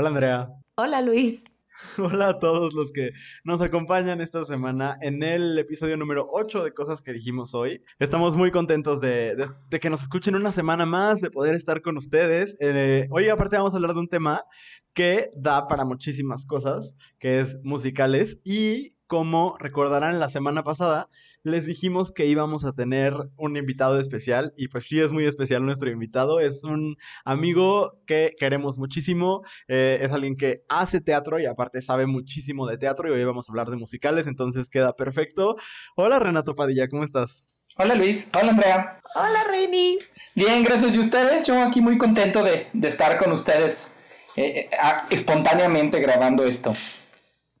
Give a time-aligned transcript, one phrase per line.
[0.00, 0.48] Hola Andrea.
[0.76, 1.44] Hola Luis.
[1.98, 3.10] Hola a todos los que
[3.44, 7.82] nos acompañan esta semana en el episodio número 8 de Cosas que dijimos hoy.
[7.98, 9.36] Estamos muy contentos de,
[9.78, 12.56] que nos escuchen una semana más, de poder estar con ustedes.
[12.60, 14.42] Eh, hoy aparte vamos a hablar de un tema
[14.94, 21.10] que da para muchísimas cosas, que es musicales y como recordarán la semana pasada,
[21.42, 25.64] les dijimos que íbamos a tener un invitado especial y pues sí es muy especial
[25.64, 26.40] nuestro invitado.
[26.40, 32.06] Es un amigo que queremos muchísimo, eh, es alguien que hace teatro y aparte sabe
[32.06, 35.56] muchísimo de teatro y hoy vamos a hablar de musicales, entonces queda perfecto.
[35.96, 37.58] Hola Renato Padilla, ¿cómo estás?
[37.76, 39.00] Hola Luis, hola Andrea.
[39.14, 39.98] Hola Reni.
[40.34, 40.96] Bien, gracias.
[40.96, 41.46] ¿Y ustedes?
[41.46, 43.94] Yo aquí muy contento de, estar con ustedes
[44.36, 44.76] eh, eh,
[45.10, 46.72] espontáneamente grabando esto.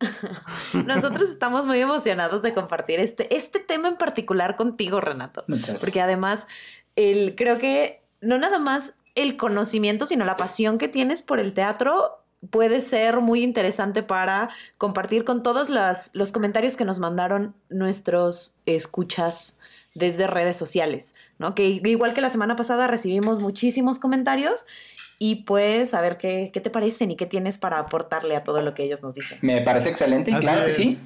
[0.86, 5.44] Nosotros estamos muy emocionados de compartir este, este tema en particular contigo, Renato.
[5.78, 6.46] Porque además,
[6.96, 11.52] el, creo que no nada más el conocimiento, sino la pasión que tienes por el
[11.52, 14.48] teatro puede ser muy interesante para
[14.78, 19.58] compartir con todos los comentarios que nos mandaron nuestros escuchas
[19.94, 21.54] desde redes sociales, ¿no?
[21.54, 24.64] Que igual que la semana pasada recibimos muchísimos comentarios
[25.22, 28.62] y pues a ver qué, qué te parecen y qué tienes para aportarle a todo
[28.62, 29.38] lo que ellos nos dicen.
[29.42, 30.98] Me parece excelente y claro que sí.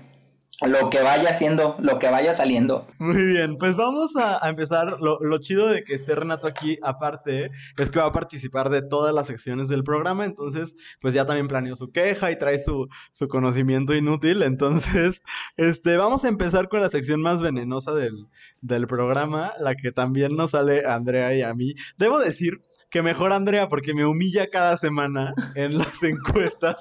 [0.62, 2.86] Lo que vaya haciendo, lo que vaya saliendo.
[2.98, 4.98] Muy bien, pues vamos a, empezar.
[5.00, 8.80] Lo, lo, chido de que esté Renato aquí, aparte, es que va a participar de
[8.80, 10.24] todas las secciones del programa.
[10.24, 14.42] Entonces, pues ya también planeó su queja y trae su, su conocimiento inútil.
[14.42, 15.22] Entonces,
[15.56, 18.28] este, vamos a empezar con la sección más venenosa del,
[18.60, 21.74] del programa, la que también nos sale a Andrea y a mí.
[21.98, 22.60] Debo decir
[22.94, 26.76] que mejor Andrea porque me humilla cada semana en las encuestas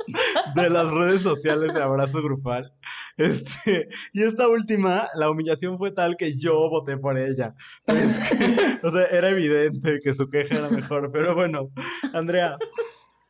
[0.53, 2.72] de las redes sociales de abrazo grupal.
[3.17, 7.55] Este, y esta última, la humillación fue tal que yo voté por ella.
[8.83, 11.72] o sea, era evidente que su queja era mejor, pero bueno,
[12.14, 12.58] Andrea,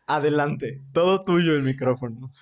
[0.06, 2.34] adelante, todo tuyo el micrófono.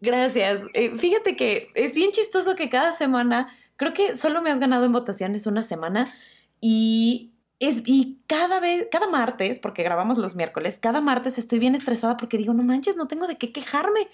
[0.00, 0.62] Gracias.
[0.74, 4.86] Eh, fíjate que es bien chistoso que cada semana, creo que solo me has ganado
[4.86, 6.12] en votaciones una semana
[6.60, 11.74] y es, y cada vez, cada martes, porque grabamos los miércoles, cada martes estoy bien
[11.74, 14.08] estresada porque digo, no manches, no tengo de qué quejarme.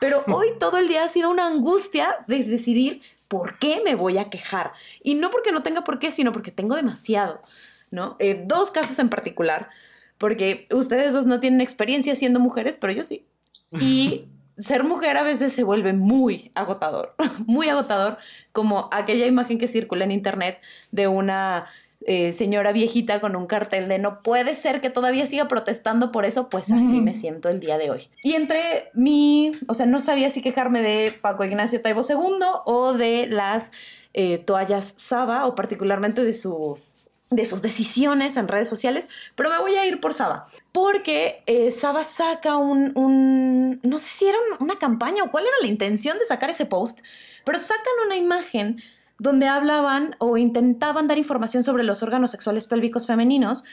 [0.00, 4.18] Pero hoy todo el día ha sido una angustia de decidir por qué me voy
[4.18, 4.72] a quejar.
[5.02, 7.42] Y no porque no tenga por qué, sino porque tengo demasiado,
[7.90, 8.16] ¿no?
[8.18, 9.68] Eh, dos casos en particular,
[10.16, 13.26] porque ustedes dos no tienen experiencia siendo mujeres, pero yo sí.
[13.70, 14.24] Y
[14.56, 17.14] ser mujer a veces se vuelve muy agotador,
[17.46, 18.18] muy agotador,
[18.50, 20.60] como aquella imagen que circula en internet
[20.90, 21.66] de una
[22.06, 26.24] eh, señora viejita con un cartel de no puede ser que todavía siga protestando por
[26.24, 28.08] eso, pues así me siento el día de hoy.
[28.22, 32.92] Y entre mi, o sea, no sabía si quejarme de Paco Ignacio Taibo II o
[32.92, 33.72] de las
[34.14, 36.94] eh, toallas Saba o particularmente de sus
[37.30, 41.72] de sus decisiones en redes sociales, pero me voy a ir por Saba, porque eh,
[41.72, 46.18] Saba saca un, un, no sé si era una campaña o cuál era la intención
[46.18, 47.00] de sacar ese post,
[47.44, 48.80] pero sacan una imagen
[49.18, 53.64] donde hablaban o intentaban dar información sobre los órganos sexuales pélvicos femeninos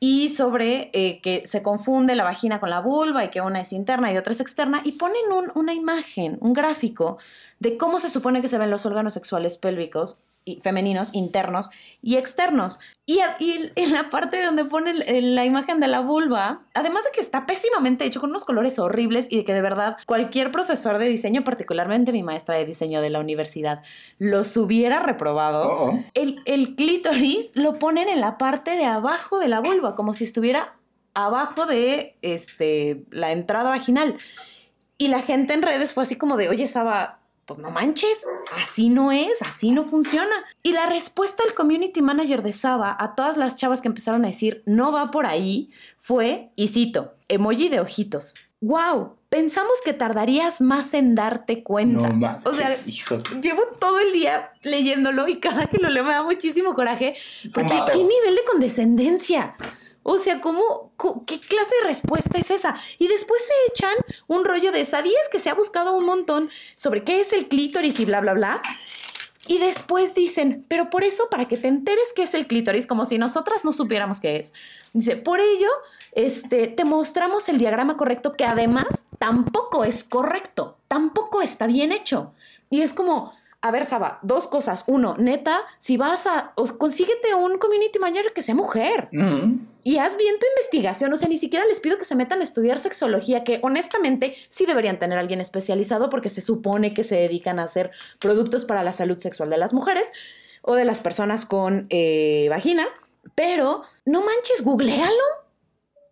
[0.00, 3.72] y sobre eh, que se confunde la vagina con la vulva y que una es
[3.72, 5.22] interna y otra es externa y ponen
[5.54, 7.18] una imagen, un gráfico
[7.58, 10.24] de cómo se supone que se ven los órganos sexuales pélvicos
[10.60, 11.70] femeninos internos
[12.02, 12.78] y externos.
[13.06, 17.46] Y, en la parte donde pone la imagen de la vulva, además de que está
[17.46, 21.44] pésimamente hecho con unos colores horribles y de que de verdad cualquier profesor de diseño,
[21.44, 23.82] particularmente mi maestra de diseño de la universidad,
[24.18, 29.60] los hubiera reprobado, El, el clítoris lo ponen en la parte de abajo de la
[29.60, 30.74] vulva, como si estuviera
[31.14, 34.18] abajo de este, la entrada vaginal.
[34.98, 38.88] Y la gente en redes fue así como de, oye, Saba, pues no manches, así
[38.88, 40.34] no es, así no funciona.
[40.62, 44.28] Y la respuesta del community manager de Saba a todas las chavas que empezaron a
[44.28, 48.34] decir no va por ahí fue, y cito, emoji de ojitos.
[48.60, 49.16] ¡Wow!
[49.28, 52.08] Pensamos que tardarías más en darte cuenta.
[52.08, 52.74] No manches, o sea,
[53.40, 57.14] llevo todo el día leyéndolo y cada que lo leo me da muchísimo coraje.
[57.52, 59.54] Porque qué nivel de condescendencia.
[60.04, 60.92] O sea, ¿cómo,
[61.26, 62.76] ¿qué clase de respuesta es esa?
[62.98, 63.96] Y después se echan
[64.28, 67.98] un rollo de, ¿sabías que se ha buscado un montón sobre qué es el clítoris
[67.98, 68.62] y bla, bla, bla?
[69.46, 73.06] Y después dicen, pero por eso, para que te enteres qué es el clítoris, como
[73.06, 74.52] si nosotras no supiéramos qué es.
[74.92, 75.68] Dice, por ello,
[76.12, 78.86] este, te mostramos el diagrama correcto, que además
[79.18, 82.32] tampoco es correcto, tampoco está bien hecho.
[82.68, 83.32] Y es como,
[83.64, 84.84] a ver, Saba, dos cosas.
[84.88, 89.08] Uno, neta, si vas a, consíguete un community manager que sea mujer.
[89.82, 91.10] Y haz bien tu investigación.
[91.14, 94.66] O sea, ni siquiera les pido que se metan a estudiar sexología, que honestamente sí
[94.66, 98.82] deberían tener a alguien especializado porque se supone que se dedican a hacer productos para
[98.82, 100.12] la salud sexual de las mujeres
[100.60, 102.86] o de las personas con eh, vagina.
[103.34, 105.24] Pero no manches, googlealo.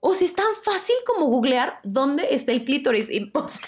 [0.00, 3.10] o si es tan fácil como googlear dónde está el clítoris.
[3.10, 3.60] Y, o sea,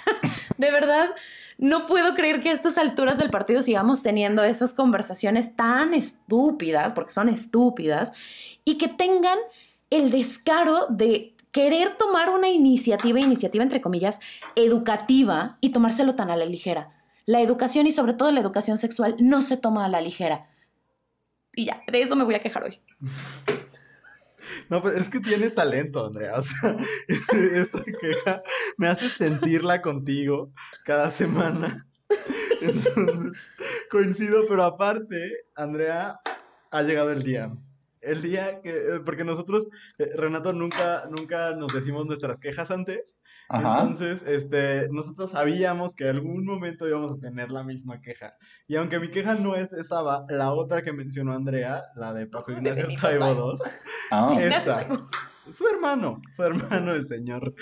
[0.59, 1.11] de verdad,
[1.59, 6.93] no puedo creer que a estas alturas del partido sigamos teniendo esas conversaciones tan estúpidas,
[6.93, 8.12] porque son estúpidas,
[8.65, 9.39] y que tengan
[9.91, 14.21] el descaro de querer tomar una iniciativa, iniciativa entre comillas,
[14.56, 16.91] educativa y tomárselo tan a la ligera.
[17.27, 20.49] La educación y sobre todo la educación sexual no se toma a la ligera.
[21.55, 22.81] Y ya, de eso me voy a quejar hoy.
[24.71, 26.35] No, pues es que tienes talento, Andrea.
[26.39, 26.77] O sea,
[27.09, 28.43] esta queja
[28.77, 30.53] me hace sentirla contigo
[30.85, 31.87] cada semana.
[32.61, 33.41] Entonces,
[33.91, 36.21] coincido, pero aparte, Andrea,
[36.71, 37.53] ha llegado el día.
[38.01, 39.69] El día que, porque nosotros,
[39.99, 43.15] eh, Renato, nunca, nunca nos decimos nuestras quejas antes.
[43.50, 48.35] Entonces, este, nosotros sabíamos que en algún momento íbamos a tener la misma queja.
[48.67, 52.52] Y aunque mi queja no es esa, la otra que mencionó Andrea, la de Paco
[52.52, 53.70] Ignacio Taibo II,
[54.11, 54.37] ah.
[55.56, 57.55] su hermano, su hermano, el señor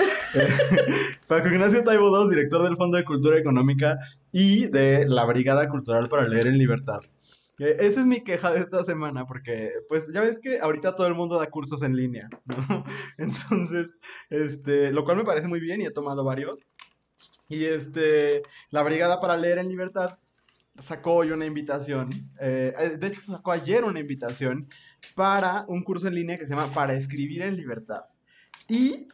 [1.27, 3.99] Paco Ignacio Taibo II, director del Fondo de Cultura Económica
[4.31, 7.01] y de la Brigada Cultural para Leer en Libertad.
[7.59, 11.15] Esa es mi queja de esta semana, porque pues ya ves que ahorita todo el
[11.15, 12.85] mundo da cursos en línea, ¿no?
[13.19, 13.91] Entonces,
[14.31, 16.67] este, lo cual me parece muy bien y he tomado varios.
[17.49, 20.19] Y este, la Brigada para Leer en Libertad
[20.81, 22.11] sacó hoy una invitación,
[22.41, 24.67] eh, eh, de hecho sacó ayer una invitación
[25.15, 28.05] para un curso en línea que se llama Para Escribir en Libertad.
[28.69, 29.07] Y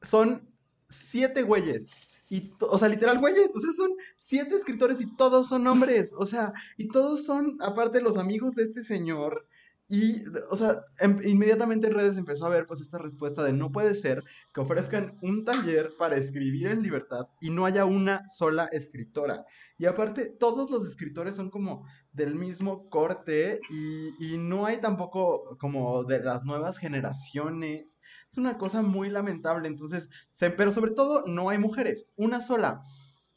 [0.00, 0.48] son
[0.88, 5.66] siete güeyes y, o sea, literal, güeyes, o sea, son siete escritores y todos son
[5.66, 9.46] hombres, o sea, y todos son, aparte, los amigos de este señor.
[9.90, 13.72] Y, o sea, em, inmediatamente en redes empezó a ver pues esta respuesta de no
[13.72, 14.22] puede ser
[14.52, 19.46] que ofrezcan un taller para escribir en libertad y no haya una sola escritora.
[19.78, 25.56] Y aparte, todos los escritores son como del mismo corte y, y no hay tampoco
[25.58, 27.97] como de las nuevas generaciones.
[28.30, 29.68] Es una cosa muy lamentable.
[29.68, 30.08] Entonces,
[30.38, 32.82] pero sobre todo no hay mujeres, una sola.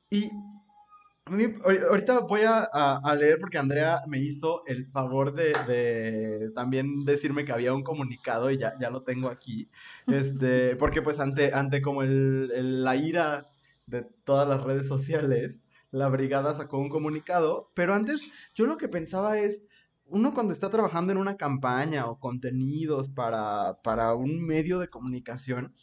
[0.09, 0.29] Y
[1.87, 7.73] ahorita voy a, leer porque Andrea me hizo el favor de, también decirme que había
[7.73, 9.69] un comunicado y ya, ya lo tengo aquí.
[10.07, 13.49] Este, porque pues ante, ante como el, la ira
[13.85, 15.61] de todas las redes sociales,
[15.91, 19.63] la brigada sacó un comunicado, pero antes yo lo que pensaba es,
[20.11, 25.73] uno cuando está trabajando en una campaña o contenidos para, para un medio de comunicación,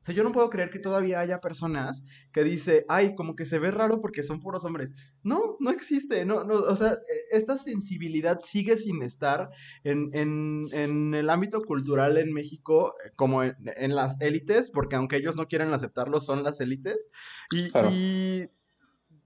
[0.00, 3.44] o sea, yo no puedo creer que todavía haya personas que dice, ay, como que
[3.44, 4.94] se ve raro porque son puros hombres.
[5.22, 6.24] No, no existe.
[6.24, 9.50] No, no, o sea, e, esta sensibilidad sigue sin estar
[9.84, 15.16] en, en, en el ámbito cultural en México eh, como en, las élites, porque aunque
[15.16, 17.10] ellos no quieran aceptarlo, son las élites.
[17.52, 18.48] Y, y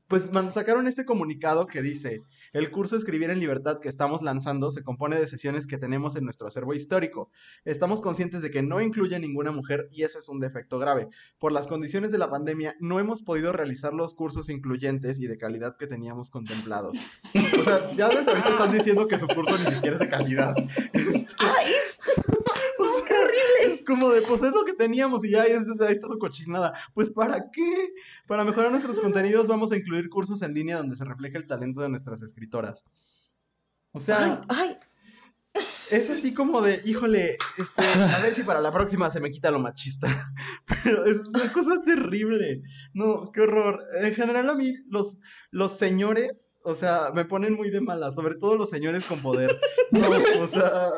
[0.09, 2.21] pues sacaron este comunicado que dice,
[2.55, 6.25] el curso Escribir en Libertad que estamos lanzando se compone de sesiones que tenemos en
[6.25, 7.31] nuestro acervo histórico.
[7.65, 11.09] Estamos conscientes de que no incluye ninguna mujer y eso es un defecto grave.
[11.41, 15.37] Por las condiciones de la pandemia no hemos podido realizar los cursos incluyentes y de
[15.37, 16.97] calidad que teníamos contemplados.
[17.59, 20.55] O sea, ya desde ahorita están diciendo que su curso ni siquiera es de calidad.
[23.73, 26.73] Es como de, pues es lo que teníamos y ya ahí está su cochinada.
[26.95, 27.95] Pues ¿para qué?
[28.27, 31.81] Para mejorar nuestros contenidos vamos a incluir cursos en línea donde se refleje el talento
[31.81, 32.85] de nuestras escritoras
[33.95, 34.41] o sea,
[35.95, 39.51] es así como de, híjole, este, a ver si para la próxima se me quita
[39.51, 40.33] lo machista.
[40.85, 42.63] Pero es una cosa terrible.
[42.93, 43.85] No, qué horror.
[44.01, 45.21] En general a mí los,
[45.51, 49.59] los señores, o sea, me ponen muy de mala, sobre todo los señores con poder.
[50.41, 50.91] o sea,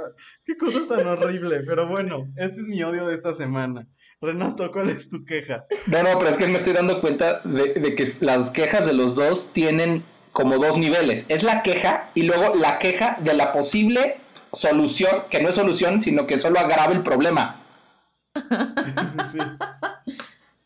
[0.45, 1.61] qué cosa tan horrible.
[1.67, 3.87] Pero bueno, este es mi odio de esta semana.
[4.21, 5.67] Renato, ¿cuál es tu queja?
[5.87, 9.15] No, no, pero es que me estoy dando cuenta de que las quejas de los
[9.15, 11.25] dos tienen como dos niveles.
[11.29, 14.21] Es la queja y luego la queja de la posible
[14.53, 17.63] solución, que no es solución, sino que solo agrava el problema.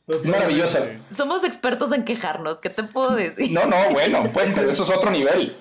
[0.08, 0.78] Es maravilloso.
[1.12, 3.52] Somos expertos en quejarnos, ¿qué te puedo decir?
[3.52, 5.56] No, no, bueno, pues, pero eso es otro nivel.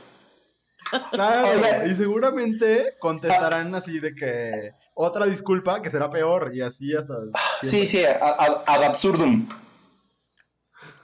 [1.12, 7.14] Claro, y seguramente contestarán así de que otra disculpa que será peor y así hasta.
[7.62, 9.48] Sí, sí, ad absurdum.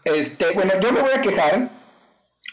[0.03, 1.69] Este, bueno, yo me voy a quejar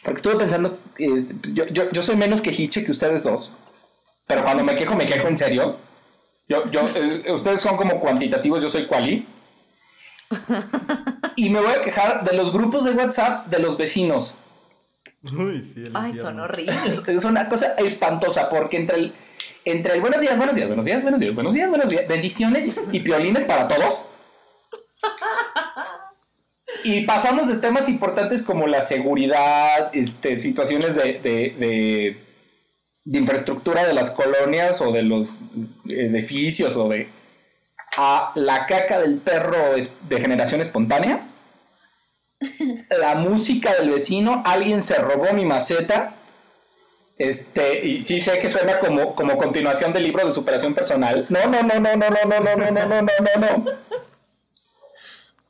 [0.03, 3.53] porque estuve pensando, este, pues, yo, yo, yo soy menos quejiche que ustedes dos,
[4.27, 5.79] pero cuando me quejo, me quejo en serio.
[6.49, 6.83] Yo, yo,
[7.35, 9.27] ustedes son como cuantitativos, yo soy quali.
[11.37, 14.37] Y me voy a quejar de los grupos de WhatsApp de los vecinos.
[15.33, 17.09] Uy, sí, Ay, son horribles.
[17.09, 19.15] Es, una cosa espantosa porque entre el,
[19.65, 22.73] entre el buenos días, buenos días, buenos días, buenos días, buenos días, buenos días, bendiciones
[22.93, 24.11] y piolines para todos.
[26.85, 32.17] Y pasamos de temas importantes como la seguridad, este, situaciones de, de,
[33.05, 35.37] infraestructura de las colonias o de los
[35.89, 37.09] edificios o de
[37.97, 39.59] a la caca del perro
[40.09, 41.29] de generación espontánea,
[42.99, 46.15] la música del vecino, alguien se robó mi maceta.
[47.19, 51.27] Este, y sí sé que suena como, como continuación del libro de superación personal.
[51.29, 53.73] No, no, no, no, no, no, no, no, no, no, no, no, no, no.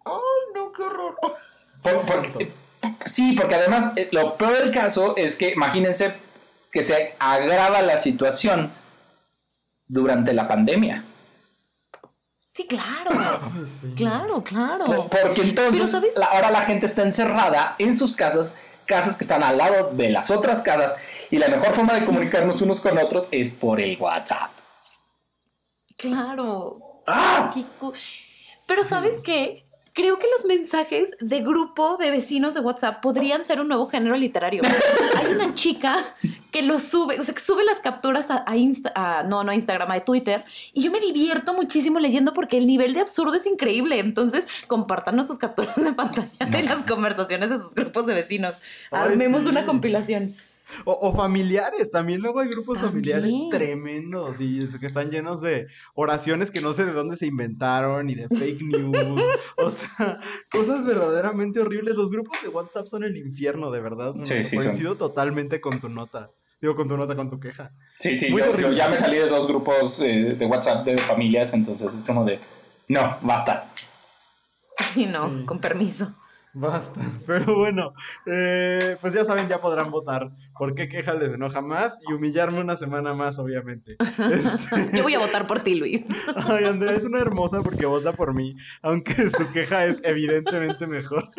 [0.04, 1.16] Ay, no, qué horror.
[1.82, 2.52] Por- porque-
[3.06, 6.14] sí, porque además eh, lo peor del caso es que imagínense
[6.73, 8.73] que se agrava la situación
[9.87, 11.05] durante la pandemia.
[12.49, 13.11] Sí, claro.
[13.81, 13.93] Sí.
[13.97, 14.85] Claro, claro.
[14.85, 16.17] Por- Porque entonces ¿sabes?
[16.17, 20.11] la- ahora la gente está encerrada en sus casas, casas que están al lado de
[20.11, 20.97] las otras casas,
[21.31, 24.50] y la mejor forma de comunicarnos unos con otros es por el WhatsApp.
[25.97, 27.02] Claro.
[27.07, 27.52] ¡Ah!
[28.67, 29.62] Pero ¿sabes qué?
[29.94, 34.16] Creo que los mensajes de grupo de vecinos de WhatsApp podrían ser un nuevo género
[34.16, 34.62] literario.
[35.16, 35.99] Hay una chica
[36.50, 39.50] que lo sube, o sea, que sube las capturas a, a Insta- a- no, no
[39.50, 43.34] a Instagram, a Twitter, y yo me divierto muchísimo leyendo porque el nivel de absurdo
[43.34, 43.99] es increíble.
[43.99, 48.54] Entonces, compartan sus capturas de pantalla de las conversaciones de sus grupos de vecinos.
[48.90, 50.34] Armemos una compilación.
[50.85, 55.67] O, o familiares, también luego hay grupos familiares tremendos y es que están llenos de
[55.95, 59.23] oraciones que no sé de dónde se inventaron y de fake news.
[59.59, 60.19] o sea,
[60.50, 61.97] cosas verdaderamente horribles.
[61.97, 64.14] Los grupos de WhatsApp son el infierno, de verdad.
[64.23, 64.64] Sí, sí, son.
[64.67, 66.31] Coincido totalmente con tu nota.
[66.61, 67.73] Digo, con tu nota, con tu queja.
[67.99, 71.52] Sí, sí, Muy yo, ya me salí de dos grupos eh, de WhatsApp de familias,
[71.55, 72.38] entonces es como de,
[72.88, 73.73] no, basta.
[74.95, 75.45] Sí, no, Sí.
[75.45, 76.14] con permiso.
[76.54, 77.00] Basta.
[77.26, 77.94] Pero bueno,
[78.26, 82.61] eh, pues ya saben, ya podrán votar por qué queja les enoja más y humillarme
[82.61, 83.97] una semana más, obviamente.
[83.99, 86.06] Este, Yo voy a votar por ti, Luis.
[86.37, 91.30] Ay, Andrea es una hermosa porque vota por mí, aunque su queja es evidentemente mejor.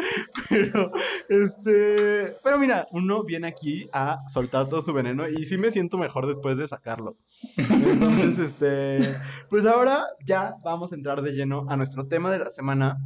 [0.50, 0.92] Pero,
[1.30, 5.98] este, pero mira, uno viene aquí a soltar todo su veneno y sí me siento
[5.98, 7.18] mejor después de sacarlo.
[7.58, 9.16] Entonces, este,
[9.50, 12.98] pues ahora ya vamos a entrar de lleno a nuestro tema de la semana.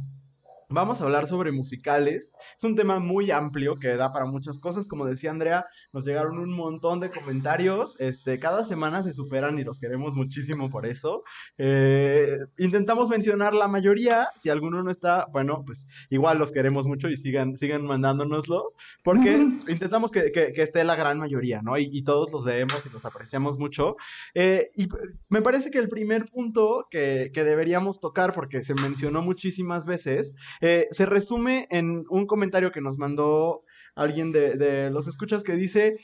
[0.70, 2.34] Vamos a hablar sobre musicales.
[2.54, 4.86] Es un tema muy amplio que da para muchas cosas.
[4.86, 7.98] Como decía Andrea, nos llegaron un montón de comentarios.
[7.98, 11.22] Este, cada semana se superan y los queremos muchísimo por eso.
[11.56, 14.28] Eh, intentamos mencionar la mayoría.
[14.36, 18.74] Si alguno no está, bueno, pues igual los queremos mucho y sigan, sigan mandándonoslo.
[19.02, 21.78] Porque intentamos que, que- que esté la gran mayoría, ¿no?
[21.78, 23.96] Y, y todos los leemos y los apreciamos mucho.
[24.34, 24.86] Eh, y
[25.30, 30.34] me parece que el primer punto que, que deberíamos tocar, porque se mencionó muchísimas veces,
[30.60, 33.62] eh, se resume en un comentario que nos mandó
[33.94, 35.96] alguien de, de los escuchas que dice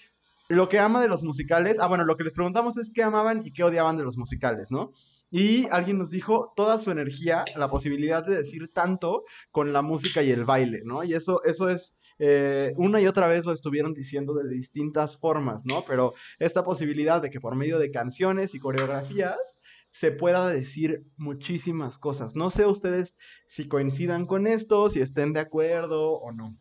[0.49, 1.79] lo que ama de los musicales.
[1.81, 4.71] Ah, bueno, lo que les preguntamos es qué amaban y qué odiaban de los musicales,
[4.71, 4.93] ¿no?
[5.31, 10.23] Y alguien nos dijo toda su energía, la posibilidad de decir tanto con la música
[10.23, 11.03] y el baile, ¿no?
[11.03, 15.63] Y eso, eso es, eh, una y otra vez lo estuvieron diciendo de distintas formas,
[15.65, 15.83] ¿no?
[15.89, 19.59] Pero esta posibilidad de que por medio de canciones y coreografías
[19.95, 22.35] se pueda decir muchísimas cosas.
[22.35, 26.57] No sé ustedes si coincidan con esto, si estén de acuerdo o no.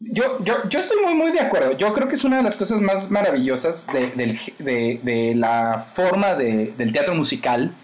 [0.00, 1.72] Yo, yo, yo estoy muy, muy de acuerdo.
[1.78, 4.10] Yo creo que es una de las cosas más maravillosas de,
[4.58, 7.74] de- de la forma de- del teatro musical,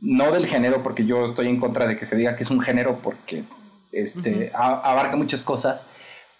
[0.00, 2.60] no del género, porque yo estoy en contra de que se diga que es un
[2.62, 3.44] género porque
[3.92, 5.86] este, a- abarca muchas cosas.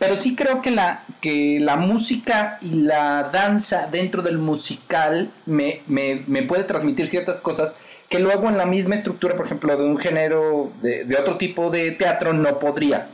[0.00, 5.82] Pero sí creo que la, que la música y la danza dentro del musical me,
[5.86, 7.78] me- me puede transmitir ciertas cosas
[8.08, 11.92] que luego en la misma estructura, por ejemplo, de un género, de, otro tipo de
[11.92, 13.10] teatro, no podría.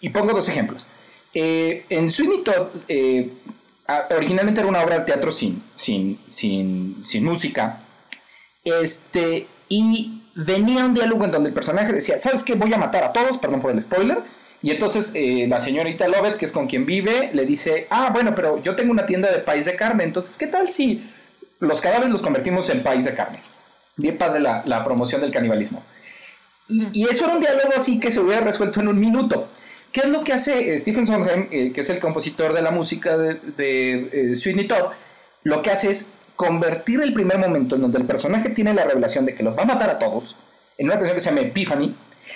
[0.00, 0.86] Y pongo dos ejemplos.
[1.34, 3.30] Eh, en Sweeney Todd, eh,
[4.16, 7.80] originalmente era una obra de teatro sin, sin, sin, sin música.
[8.64, 12.54] Este, y venía un diálogo en donde el personaje decía, ¿sabes qué?
[12.54, 14.22] Voy a matar a todos, perdón por el spoiler.
[14.62, 18.34] Y entonces eh, la señorita Lovett, que es con quien vive, le dice, ah, bueno,
[18.34, 21.02] pero yo tengo una tienda de país de carne, entonces, ¿qué tal si
[21.58, 23.40] los cadáveres los convertimos en país de carne?
[23.96, 25.82] Bien padre la, la promoción del canibalismo.
[26.68, 29.48] Y, y eso era un diálogo así que se hubiera resuelto en un minuto.
[29.90, 32.70] ¿Qué es lo que hace eh, Stephen Sondheim, eh, que es el compositor de la
[32.70, 34.92] música de, de eh, Sweeney Todd?
[35.42, 39.26] Lo que hace es convertir el primer momento en donde el personaje tiene la revelación
[39.26, 40.36] de que los va a matar a todos,
[40.78, 41.94] en una canción que se llama Epiphany,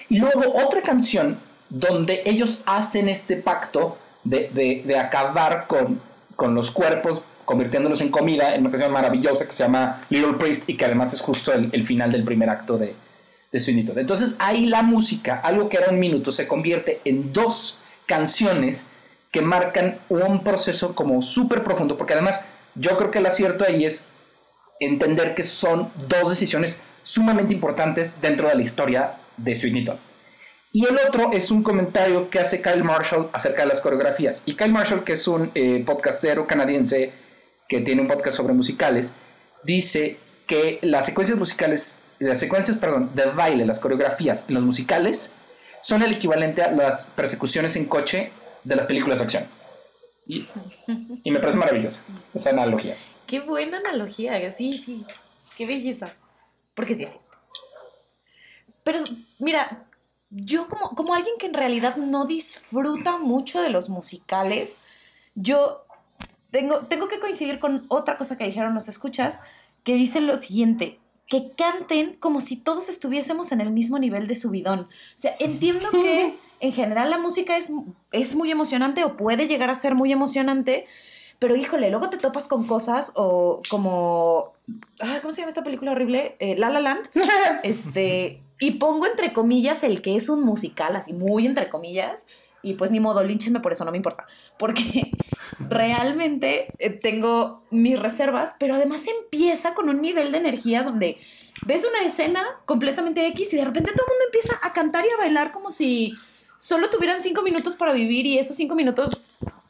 [0.08, 4.50] y luego otra canción donde ellos hacen este pacto de,
[4.86, 6.00] de- acabar con,
[6.34, 10.68] con los cuerpos, convirtiéndolos en comida, en una canción maravillosa que se llama Little Priest
[10.68, 12.94] y que además es justo el, final del primer acto de,
[13.52, 13.86] de Sweeney.
[13.96, 18.88] Entonces ahí la música, algo que era un minuto, se convierte en dos canciones
[19.30, 22.40] que marcan un proceso como súper profundo, porque además
[22.74, 24.06] yo creo que el acierto ahí es
[24.80, 29.96] entender que son dos decisiones sumamente importantes dentro de la historia de Sweeney Todd.
[30.76, 34.42] Y el otro es un comentario que hace Kyle Marshall acerca de las coreografías.
[34.44, 37.12] Y Kyle Marshall, que es un eh, podcastero canadiense
[37.66, 39.14] que tiene un podcast sobre musicales,
[39.64, 45.32] dice que las secuencias musicales las secuencias, perdón, de baile, las coreografías en los musicales
[45.80, 48.30] son el equivalente a las persecuciones en coche
[48.62, 49.48] de las películas de acción.
[50.26, 50.46] Y,
[51.24, 52.02] me parece maravillosa
[52.34, 52.96] esa analogía.
[53.26, 55.06] Qué buena analogía, sí, sí.
[55.56, 56.12] Qué belleza.
[56.74, 57.30] Porque sí es cierto.
[58.84, 59.00] Pero
[59.38, 59.85] mira,
[60.30, 64.76] yo como, como alguien que en realidad no disfruta mucho de los musicales,
[65.34, 65.84] yo
[66.50, 69.40] tengo, tengo que coincidir con otra cosa que dijeron los escuchas,
[69.84, 74.36] que dicen lo siguiente, que canten como si todos estuviésemos en el mismo nivel de
[74.36, 74.80] subidón.
[74.80, 77.72] O sea, entiendo que en general la música es,
[78.12, 80.86] es muy emocionante o puede llegar a ser muy emocionante,
[81.38, 84.54] pero híjole, luego te topas con cosas o como,
[85.00, 86.36] ah, ¿cómo se llama esta película horrible?
[86.38, 87.10] Eh, La La Land.
[87.62, 92.26] este, y pongo entre comillas el que es un musical, así muy entre comillas.
[92.62, 94.26] Y pues ni modo, línchenme por eso, no me importa.
[94.58, 95.12] Porque
[95.68, 101.18] realmente eh, tengo mis reservas, pero además empieza con un nivel de energía donde
[101.64, 105.12] ves una escena completamente X y de repente todo el mundo empieza a cantar y
[105.12, 106.14] a bailar como si
[106.56, 109.20] solo tuvieran cinco minutos para vivir y esos cinco minutos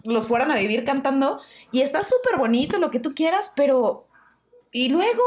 [0.04, 1.40] los fueran a vivir cantando.
[1.72, 4.06] Y está súper bonito, lo que tú quieras, pero...
[4.72, 5.22] Y luego,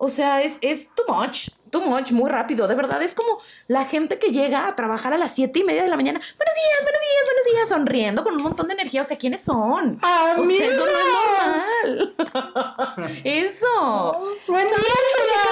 [0.00, 2.68] o sea, es, es too much, too much, muy rápido.
[2.68, 5.82] De verdad, es como la gente que llega a trabajar a las siete y media
[5.82, 6.20] de la mañana.
[6.20, 9.02] Buenos días, buenos días, buenos días, sonriendo con un montón de energía.
[9.02, 9.98] O sea, ¿quiénes son?
[10.00, 10.68] ¡Amigos!
[10.70, 12.14] Eso no es normal.
[13.24, 14.36] Eso.
[14.46, 14.98] Buenos días,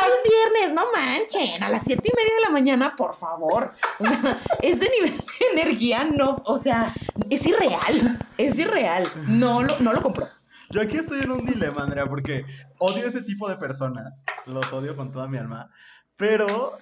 [0.06, 1.62] es viernes, no manchen.
[1.64, 3.72] A las siete y media de la mañana, por favor.
[3.98, 6.94] O sea, ese nivel de energía no, o sea,
[7.28, 8.24] es irreal.
[8.38, 9.02] Es irreal.
[9.26, 10.28] No lo, no lo compro.
[10.70, 12.44] Yo aquí estoy en un dilema, Andrea, porque
[12.78, 14.23] odio ese tipo de personas.
[14.46, 15.70] Los odio con toda mi alma.
[16.16, 16.76] Pero.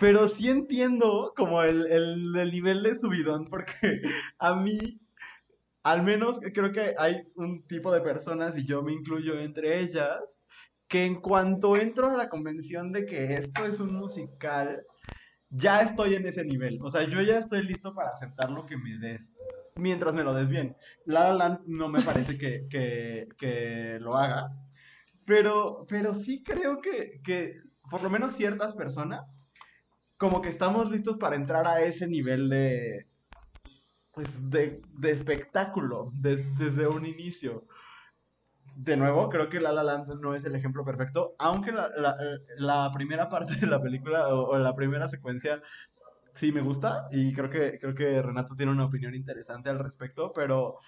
[0.00, 4.02] Pero sí entiendo como el, el, el nivel de subidón, porque
[4.38, 5.00] a mí.
[5.82, 10.18] Al menos creo que hay un tipo de personas, y yo me incluyo entre ellas,
[10.88, 14.82] que en cuanto entro a la convención de que esto es un musical,
[15.48, 16.78] ya estoy en ese nivel.
[16.82, 19.32] O sea, yo ya estoy listo para aceptar lo que me des.
[19.76, 20.76] Mientras me lo des bien.
[21.04, 24.50] La La Land no me parece que, que, que lo haga.
[25.26, 27.60] Pero, pero sí creo que, que
[27.90, 29.42] por lo menos ciertas personas,
[30.16, 33.06] como que estamos listos para entrar a ese nivel de,
[34.12, 37.66] pues, de, de espectáculo des- desde un inicio.
[38.76, 42.16] De nuevo, creo que La La Land no es el ejemplo perfecto, aunque la, la-
[42.58, 45.62] la primera parte de la película o, o la primera secuencia
[46.36, 50.32] sí me gusta y creo que, creo que Renato tiene una opinión interesante al respecto,
[50.34, 50.78] pero,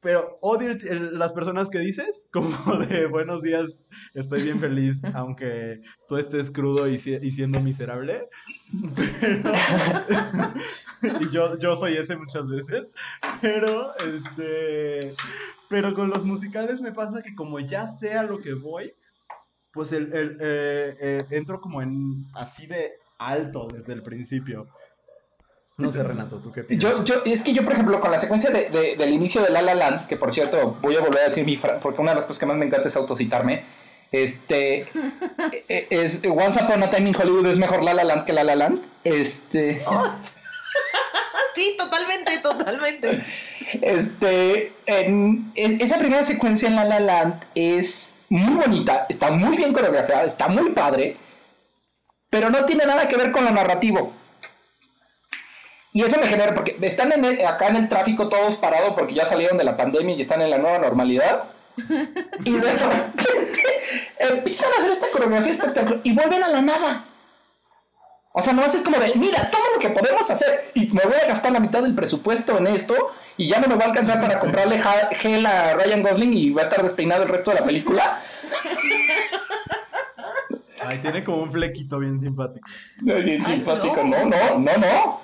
[0.00, 0.74] pero odio
[1.12, 3.80] las personas que dices, como de buenos días,
[4.14, 8.28] estoy bien feliz, aunque tú estés crudo y, si- y siendo miserable.
[8.96, 9.52] Pero-
[11.20, 12.86] y yo, yo soy ese muchas veces,
[13.40, 15.00] pero este,
[15.68, 18.94] pero con los musicales me pasa que como ya sé a lo que voy,
[19.72, 22.92] pues el, el, eh, eh, entro como en así de
[23.26, 24.66] alto desde el principio.
[25.76, 26.90] No sé, Renato, ¿tú qué piensas?
[26.92, 29.50] Yo, yo, es que yo, por ejemplo, con la secuencia de- de- del inicio de
[29.50, 32.12] La La Land, que por cierto, voy a volver a decir mi frase, porque una
[32.12, 33.64] de las cosas que más me encanta es autocitarme,
[34.12, 34.86] este,
[35.68, 38.44] e- es Once Upon a Time in Hollywood es mejor La La Land que La
[38.44, 39.82] La Land, este,
[41.56, 43.20] Sí, totalmente, totalmente.
[43.82, 49.72] este, en- esa primera secuencia en La La Land es muy bonita, está muy bien
[49.72, 51.14] coreografiada, está muy padre,
[52.34, 54.12] pero no tiene nada que ver con lo narrativo.
[55.92, 59.14] Y eso me genera, porque están en el- acá en el tráfico todos parados porque
[59.14, 61.44] ya salieron de la pandemia y están en la nueva normalidad.
[62.44, 63.62] Y de repente
[64.18, 67.04] empiezan a hacer esta coreografía espectacular y vuelven a la nada.
[68.32, 71.14] O sea, no es como de, mira, todo lo que podemos hacer y me voy
[71.22, 74.20] a gastar la mitad del presupuesto en esto y ya no me va a alcanzar
[74.20, 77.64] para comprarle gel a Ryan Gosling y va a estar despeinado el resto de la
[77.64, 78.20] película.
[80.88, 82.66] Ay, tiene como un flequito bien simpático.
[83.00, 83.96] Bien Ay, simpático.
[84.04, 84.24] no.
[84.24, 85.20] No, no, no, no.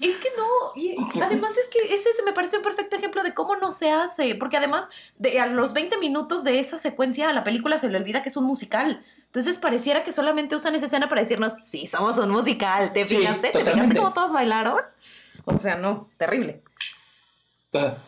[0.00, 0.44] Es que no,
[0.76, 3.90] y además es que ese se me parece un perfecto ejemplo de cómo no se
[3.90, 7.88] hace, porque además de a los 20 minutos de esa secuencia a la película se
[7.88, 9.04] le olvida que es un musical.
[9.26, 13.16] Entonces pareciera que solamente usan esa escena para decirnos, sí, somos un musical, ¿te Sí,
[13.16, 13.50] fijaste?
[13.50, 14.78] ¿Te fijaste cómo todos bailaron?
[15.44, 16.62] O sea, no, terrible.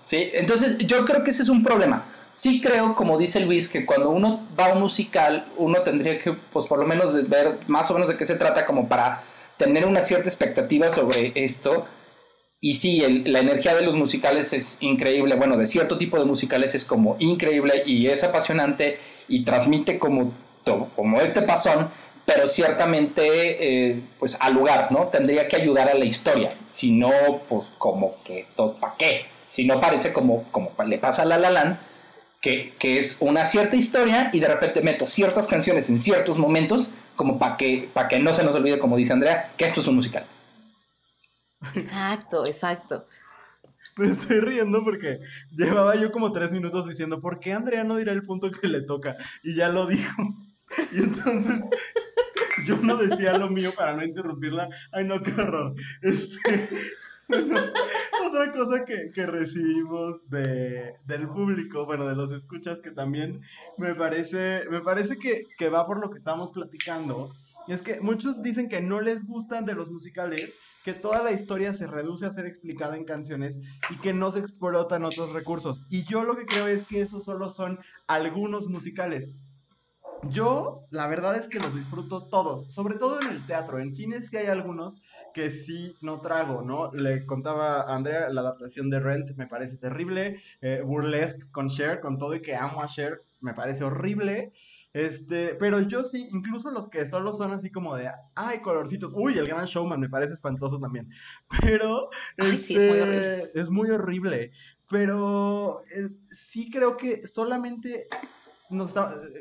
[0.02, 2.06] Sí, entonces yo creo que ese es un problema.
[2.32, 6.32] Sí creo, como dice Luis, que cuando uno va a un musical, uno tendría que,
[6.32, 9.22] pues por lo menos ver más o menos de qué se trata, como para
[9.58, 11.84] tener una cierta expectativa sobre esto.
[12.62, 15.34] Y sí, el- la energía de los musicales es increíble.
[15.34, 20.32] Bueno, de cierto tipo de musicales es como increíble y es apasionante y transmite como,
[20.96, 21.88] como este pasón,
[22.24, 25.08] pero ciertamente, eh, pues al lugar, ¿no?
[25.08, 26.54] Tendría que ayudar a la historia.
[26.68, 27.10] Si no,
[27.48, 29.24] pues como que, ¿para qué?
[29.50, 31.76] Si no parece como, como le pasa a La La Land,
[32.40, 36.92] que, que es una cierta historia y de repente meto ciertas canciones en ciertos momentos
[37.16, 39.88] como para que, para que no se nos olvide, como dice Andrea, que esto es
[39.88, 40.24] un musical.
[41.74, 43.08] Exacto, exacto.
[43.96, 45.18] Me estoy riendo porque
[45.50, 48.82] llevaba yo como tres minutos diciendo, ¿por qué Andrea no dirá el punto que le
[48.82, 49.16] toca?
[49.42, 50.22] Y ya lo dijo.
[50.92, 51.64] Y entonces
[52.66, 54.68] yo no decía lo mío para no interrumpirla.
[54.92, 55.74] Ay, no, qué horror.
[56.02, 56.78] Este,
[58.26, 63.40] otra cosa que, que recibimos de, del público, bueno, de los escuchas, que también
[63.78, 67.32] me parece, me parece que, que va por lo que estamos platicando.
[67.66, 71.32] Y es que muchos dicen que no les gustan de los musicales, que toda la
[71.32, 75.86] historia se reduce a ser explicada en canciones y que no se explotan otros recursos.
[75.90, 79.28] Y yo lo que creo es que esos solo son algunos musicales.
[80.28, 83.78] Yo, la verdad es que los disfruto todos, sobre todo en el teatro.
[83.78, 85.00] En cine sí hay algunos
[85.32, 86.92] que sí no trago, ¿no?
[86.92, 90.42] Le contaba a Andrea la adaptación de Rent, me parece terrible.
[90.60, 94.52] Eh, Burlesque con Cher, con todo y que amo a Cher, me parece horrible.
[94.92, 99.12] Este, pero yo sí, incluso los que solo son así como de, ay, colorcitos.
[99.14, 101.08] Uy, el gran showman me parece espantoso también.
[101.62, 103.50] Pero Ay, sí, es muy este, horrible.
[103.54, 104.52] es muy horrible.
[104.88, 108.08] Pero eh, sí creo que solamente
[108.70, 108.94] nos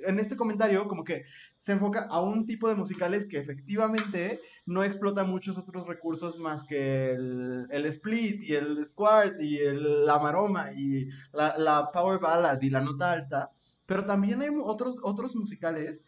[0.05, 1.23] en este comentario como que
[1.57, 6.63] se enfoca a un tipo de musicales que efectivamente no explota muchos otros recursos más
[6.63, 12.19] que el, el split y el squart y el- la maroma y la, la power
[12.19, 13.51] ballad y la nota alta.
[13.85, 16.05] Pero también hay otros, otros musicales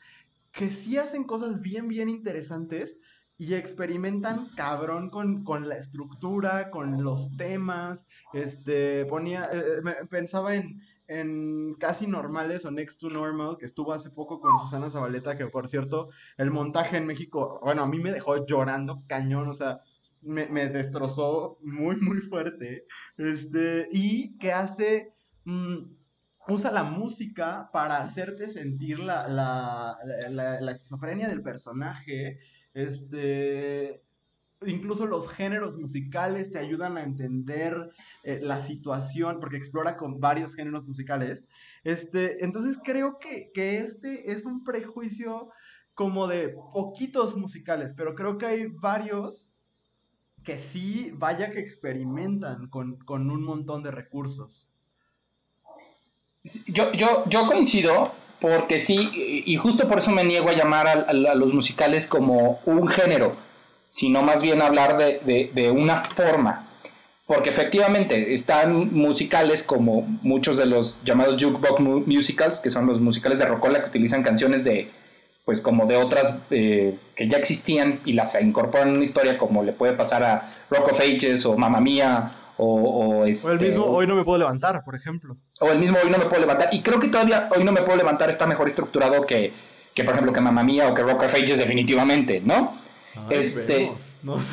[0.52, 2.98] que sí hacen cosas bien, bien interesantes
[3.38, 8.06] y experimentan cabrón con, con la estructura, con los temas.
[8.34, 10.82] Este, ponía, eh, pensaba en,
[11.20, 15.48] en Casi Normales o Next to Normal, que estuvo hace poco con Susana Zabaleta, que
[15.48, 19.82] por cierto, el montaje en México, bueno, a mí me dejó llorando cañón, o sea,
[20.22, 22.86] me, me destrozó muy, muy fuerte.
[23.18, 25.14] Este, y que hace.
[25.46, 25.78] mm,
[26.48, 29.96] usa la música para hacerte sentir la, la,
[30.30, 32.40] la- la esquizofrenia del personaje.
[32.74, 34.02] Este,
[34.66, 37.90] incluso los géneros musicales te ayudan a entender
[38.24, 41.48] eh, la situación, porque explora con varios géneros musicales.
[41.84, 45.50] Este, entonces creo que, que este es un prejuicio
[45.94, 49.52] como de poquitos musicales, pero creo que hay varios
[50.44, 54.68] que sí, vaya que experimentan con, con un montón de recursos.
[56.66, 61.36] Yo, yo, yo coincido porque sí, y justo por eso me niego a llamar a
[61.36, 63.38] los musicales como un género,
[63.92, 66.66] sino más bien hablar de, de- de una forma.
[67.28, 73.02] Porque efectivamente están musicales como muchos de los llamados jukebox mu- musicals, que son los
[73.02, 74.90] musicales de rocola que utilizan canciones de,
[75.46, 79.62] pues como de otras eh, que ya existían y las incorporan en una historia, como
[79.62, 83.56] le puede pasar a Rock of Ages o Mamma Mía o, o O el este,
[83.66, 85.36] mismo Hoy no me puedo levantar, por ejemplo.
[85.60, 86.70] o el mismo Hoy no me puedo levantar.
[86.72, 89.54] Y creo que todavía Hoy no me puedo levantar está mejor estructurado que,
[89.94, 92.74] que por ejemplo, que Mamma Mía o que Rock of Ages definitivamente, ¿no?
[93.16, 94.46] Ay, Este- vemos, No sé.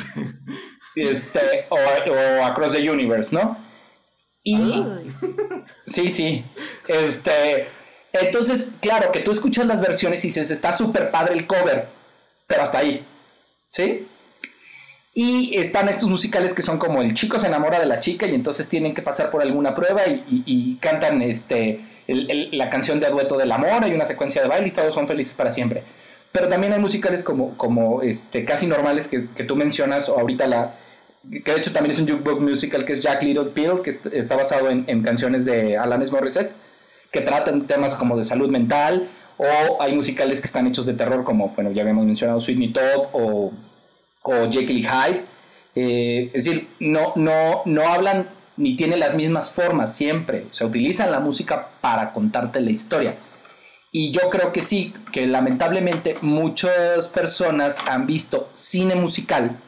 [0.96, 3.56] Este, o, o Across the Universe, ¿no?
[4.42, 5.14] Y Ay.
[5.84, 6.44] sí, sí.
[6.88, 7.68] Este,
[8.12, 11.88] entonces, claro, que tú escuchas las versiones y dices, está súper padre el cover,
[12.46, 13.04] pero hasta ahí,
[13.68, 14.06] ¿sí?
[15.14, 18.34] Y están estos musicales que son como el chico se enamora de la chica y
[18.34, 22.70] entonces tienen que pasar por alguna prueba y, y- y cantan este, el- el- la
[22.70, 25.50] canción de adueto del amor, hay una secuencia de baile y todos son felices para
[25.50, 25.82] siempre.
[26.32, 30.46] Pero también hay musicales como, como este, casi normales que, que tú mencionas, o ahorita
[30.46, 30.74] la.
[31.30, 34.06] que de hecho también es un jukebox musical que es Jack Little Pill, que est-
[34.06, 36.52] está basado en, en canciones de Alanis Morissette,
[37.10, 41.24] que tratan temas como de salud mental, o hay musicales que están hechos de terror,
[41.24, 43.52] como, bueno, ya habíamos mencionado Sweeney Todd o,
[44.22, 45.24] o Jekyll y Hyde.
[45.74, 50.66] Eh, es decir, no, no, no hablan ni tienen las mismas formas siempre, o sea,
[50.66, 53.14] utilizan la música para contarte la historia.
[53.90, 59.58] Y yo creo que sí, que lamentablemente muchas personas han visto cine musical,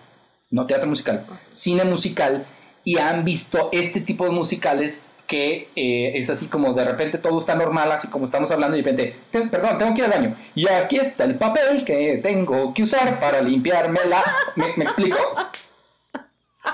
[0.50, 2.44] no teatro musical, cine musical,
[2.84, 7.38] y han visto este tipo de musicales que eh, es así como de repente todo
[7.38, 10.10] está normal, así como estamos hablando, y de repente, "Te- perdón, tengo que ir al
[10.10, 10.36] baño.
[10.56, 14.22] Y aquí está el papel que tengo que usar para limpiármela.
[14.56, 15.18] ¿Me, me explico?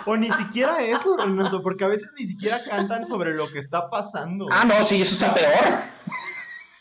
[0.06, 3.88] O ni siquiera eso, Renato, porque a veces ni siquiera cantan sobre lo que está
[3.90, 4.46] pasando.
[4.50, 5.52] Ah, no, sí, eso está peor.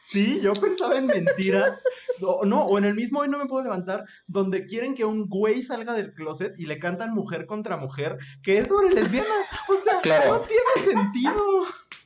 [0.08, 1.82] Sí, yo pensaba en mentiras.
[2.22, 5.28] O, no, o en el mismo Hoy no me puedo levantar, donde quieren que un
[5.28, 9.30] güey salga del closet y le cantan mujer contra mujer, que es sobre lesbianas.
[9.68, 10.34] O sea, Claro.
[10.34, 11.34] no tiene sentido.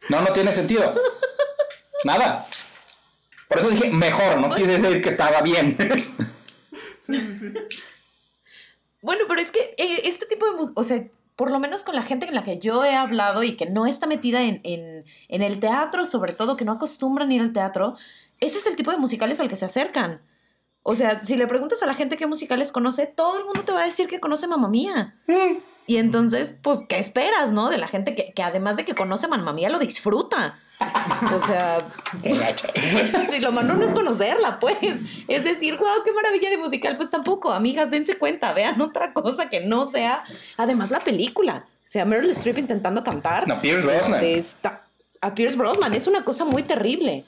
[0.10, 0.94] No, no tiene sentido.
[2.06, 2.48] Nada.
[3.48, 5.76] Por eso dije mejor, no quiere decir que estaba bien.
[9.02, 11.04] Bueno, pero es que eh, este tipo de música, o sea,
[11.40, 13.86] por lo menos con la gente con la que yo he hablado y que no
[13.86, 17.96] está metida en, en, en el teatro, sobre todo, que no acostumbran ir al teatro,
[18.42, 20.20] ese es el tipo de musicales al que se acercan.
[20.84, 23.72] O sea, si le preguntas a la gente qué musicales conoce, todo el mundo te
[23.72, 25.16] va a decir que conoce Mamma Mía.
[25.28, 25.60] Mm.
[25.90, 27.68] Y entonces, pues, ¿qué esperas, no?
[27.72, 30.56] De la gente que, que además de que conoce Mamma Mía, lo disfruta.
[31.34, 31.80] O sea,
[33.32, 34.78] si lo malo no es conocerla, pues.
[35.28, 36.96] Es decir, wow, qué maravilla de musical.
[36.96, 40.24] Pues tampoco, amigas, dense cuenta, vean otra cosa que no sea.
[40.58, 41.66] Además, la película.
[41.68, 43.48] O sea, Meryl Streep intentando cantar.
[43.48, 44.24] No, Pierce Brosnan.
[44.24, 44.84] Este, está-
[45.22, 47.26] a Pierce Brosnan es una cosa muy terrible,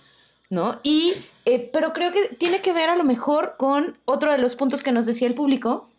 [0.52, 0.80] ¿no?
[0.84, 4.56] Y, eh, pero creo que tiene que ver a lo mejor con otro de los
[4.56, 5.90] puntos que nos decía el público,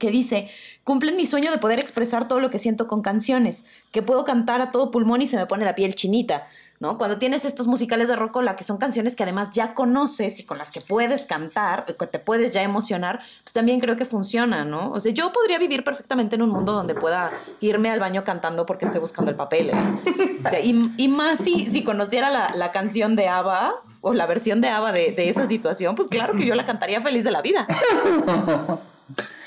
[0.00, 0.50] que dice,
[0.90, 4.60] cumplen mi sueño de poder expresar todo lo que siento con canciones, que puedo cantar
[4.60, 6.48] a todo pulmón y se me pone la piel chinita,
[6.80, 6.98] ¿no?
[6.98, 10.58] Cuando tienes estos musicales de Rocola, que son canciones que además ya conoces y con
[10.58, 14.90] las que puedes cantar, que te puedes ya emocionar, pues también creo que funciona, ¿no?
[14.90, 18.66] O sea, yo podría vivir perfectamente en un mundo donde pueda irme al baño cantando
[18.66, 20.40] porque estoy buscando el papel, ¿eh?
[20.44, 24.26] O sea, y, y más si, si conociera la, la canción de ABBA o la
[24.26, 27.30] versión de ABBA de, de esa situación, pues claro que yo la cantaría feliz de
[27.30, 27.68] la vida.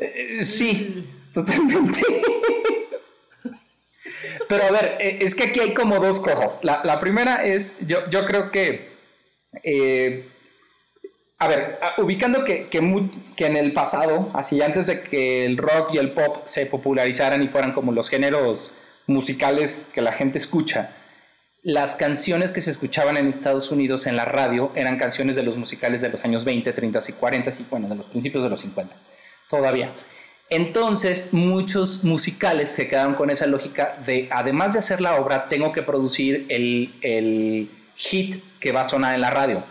[0.00, 2.00] Eh, Sí, totalmente.
[4.48, 6.58] Pero a ver, eh, es que aquí hay como dos cosas.
[6.62, 8.90] La, primera es, yo, yo creo que,
[9.62, 10.28] eh,
[11.38, 15.98] a ver, ubicando que, que en el pasado, así antes de que el rock y
[15.98, 18.74] el pop se popularizaran y fueran como los géneros
[19.06, 20.96] musicales que la gente escucha,
[21.62, 25.56] las canciones que se escuchaban en Estados Unidos en la radio eran canciones de los
[25.56, 28.60] musicales de los años 20, 30 y 40 y bueno, de los principios de los
[28.60, 28.96] 50
[29.50, 29.92] todavía.
[30.48, 35.70] Entonces, muchos musicales se quedaron con esa lógica de, además de hacer la obra, tengo
[35.72, 39.62] que producir el, el hit que va a sonar en la radio.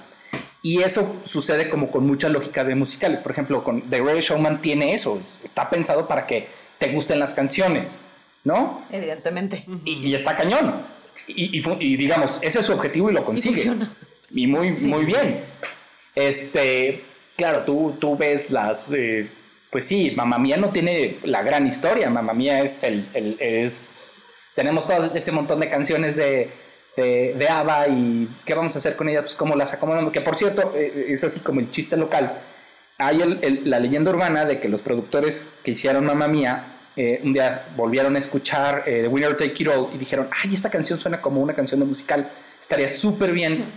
[0.61, 3.19] Y eso sucede como con mucha lógica de musicales.
[3.21, 5.17] Por ejemplo, con The Greatest Showman tiene eso.
[5.21, 7.99] es- Está pensado para que te gusten las canciones,
[8.43, 8.83] ¿no?
[8.91, 9.65] Evidentemente.
[9.85, 10.83] Y, y está cañón.
[11.27, 13.69] Y, y y digamos, ese es su objetivo y lo consigue.
[14.31, 15.41] Y muy, muy bien.
[16.15, 17.03] Este,
[17.35, 18.91] claro, tú, tú ves las.
[18.93, 19.29] eh,
[19.69, 22.09] pues sí, Mamá Mía no tiene la gran historia.
[22.09, 23.37] Mamá Mía es el.
[23.39, 23.95] es,
[24.55, 26.49] tenemos todo este montón de canciones de,
[26.97, 29.23] de, de ABBA y ¿qué vamos a hacer con ellas?
[29.23, 30.11] Pues cómo las acomodamos.
[30.11, 32.41] Que por cierto, eh, es así como el chiste local.
[32.97, 33.19] Hay
[33.63, 38.17] la leyenda urbana de que los productores que hicieron Mamma Mía eh, un día volvieron
[38.17, 41.41] a escuchar eh, The Winner Take It All y dijeron, ay, esta canción suena como
[41.41, 42.29] una canción de musical,
[42.59, 43.71] estaría súper bien.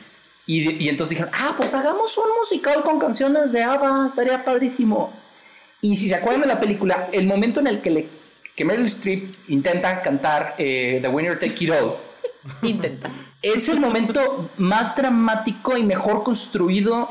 [0.45, 5.13] Y, y entonces dijeron, ah, pues hagamos un musical con canciones de ABBA, estaría padrísimo.
[5.85, 8.09] Y si se acuerdan de la película, el momento en el que, le,
[8.55, 11.97] que Meryl Streep intenta cantar eh, The Winner Take It All,
[12.63, 13.11] Intenta.
[13.43, 17.11] es el momento más dramático y mejor construido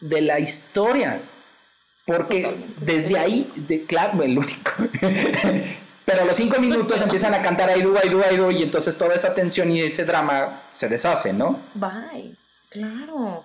[0.00, 1.20] de la historia.
[2.06, 2.74] Porque Totalmente.
[2.80, 4.70] desde ahí, de, claro, el único.
[6.06, 9.34] Pero a los cinco minutos empiezan a cantar Aidu, Aidu, Aidu, y entonces toda esa
[9.34, 11.60] tensión y ese drama se deshace, ¿no?
[11.74, 12.36] Bye.
[12.70, 13.44] Claro.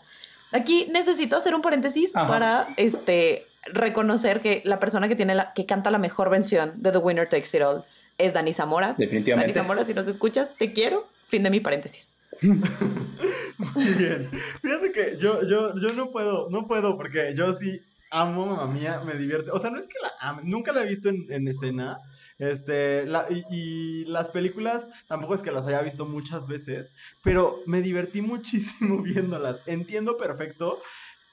[0.52, 2.28] Aquí necesito hacer un paréntesis Ajá.
[2.28, 6.92] para este reconocer que la persona que tiene la que canta la mejor versión de
[6.92, 7.84] The Winner Takes It All
[8.18, 8.96] es Dani Zamora.
[8.98, 9.54] Definitivamente.
[9.54, 11.08] Dani Zamora, si nos escuchas, te quiero.
[11.28, 12.12] Fin de mi paréntesis.
[12.42, 14.30] Muy bien.
[14.62, 19.02] Fíjate que yo, yo, yo no puedo, no puedo porque yo sí amo Mamma Mía,
[19.06, 19.52] me divierte.
[19.52, 21.98] O sea, no es que la ame, nunca la he visto en, en escena.
[22.40, 26.92] Este, la- y, y las películas tampoco es que las haya visto muchas veces,
[27.24, 29.58] pero me divertí muchísimo viéndolas.
[29.68, 30.80] Entiendo perfecto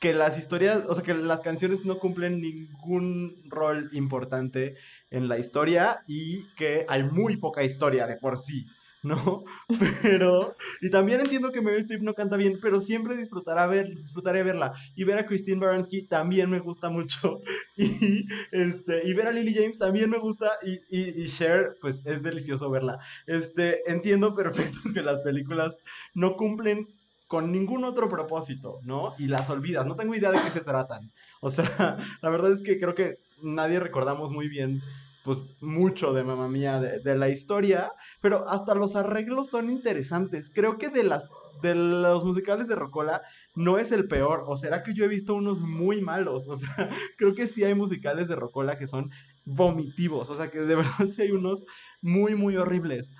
[0.01, 4.77] que las historias, o sea, que las canciones no cumplen ningún rol importante
[5.11, 8.67] en la historia y que hay muy poca historia de por sí,
[9.03, 9.45] ¿no?
[10.03, 14.43] Pero, y también entiendo que Meryl Streep no canta bien, pero siempre disfrutará ver, disfrutaré
[14.43, 14.73] verla.
[14.95, 17.41] Y ver a Christine Baranski también me gusta mucho.
[17.77, 20.51] Y, este, y ver a Lily James también me gusta.
[20.63, 22.99] Y, y, y Cher, pues es delicioso verla.
[23.27, 25.77] Este, entiendo perfecto que las películas
[26.15, 26.89] no cumplen
[27.29, 29.15] con ningún otro propósito, ¿no?
[29.19, 29.87] Y las olvidas.
[29.87, 31.13] No tengo idea de qué se tratan.
[31.41, 34.81] O sea, la verdad es que creo que nadie recordamos muy bien,
[35.25, 37.93] pues, mucho de Mamma Mía, de, de la historia.
[38.21, 40.51] Pero hasta los arreglos son interesantes.
[40.53, 43.23] Creo que de las de los musicales de Rocola
[43.55, 44.45] no es el peor.
[44.47, 46.49] O será que yo he visto unos muy malos.
[46.49, 49.11] O sea, creo que sí hay musicales de Rocola que son
[49.45, 50.31] vomitivos.
[50.31, 51.65] O sea, que de verdad sí hay unos
[52.01, 53.11] muy, muy horribles.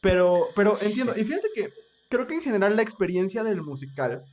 [0.00, 1.12] Pero, pero entiendo.
[1.16, 1.70] Y fíjate que
[2.08, 4.24] creo que en general la experiencia del musical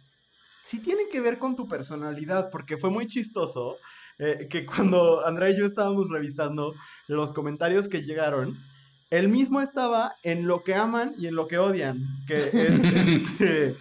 [0.66, 2.50] sí tiene que ver con tu personalidad.
[2.52, 3.78] Porque fue muy chistoso
[4.20, 6.74] eh, que cuando Andrea y yo estábamos revisando
[7.08, 8.58] los comentarios que llegaron,
[9.12, 13.76] él mismo estaba en lo que aman y en lo que odian, que, es, este,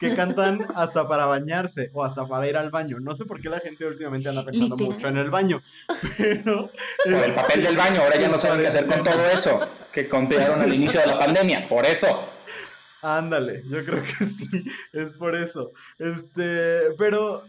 [0.00, 2.98] que cantan hasta para bañarse o hasta para ir al baño.
[2.98, 4.94] No sé por qué la gente últimamente anda pensando Literal.
[4.94, 5.62] mucho en el baño,
[6.16, 6.70] pero...
[7.04, 9.60] Por el papel del baño, ahora ya no saben qué hacer con todo eso
[9.92, 11.68] que contaron al inicio de la pandemia.
[11.68, 12.39] Por eso.
[13.02, 15.72] Ándale, yo creo que sí, es por eso.
[15.98, 17.44] Este, pero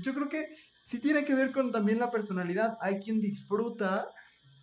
[0.00, 2.78] yo creo que sí tiene que ver con también la personalidad.
[2.80, 4.08] Hay quien disfruta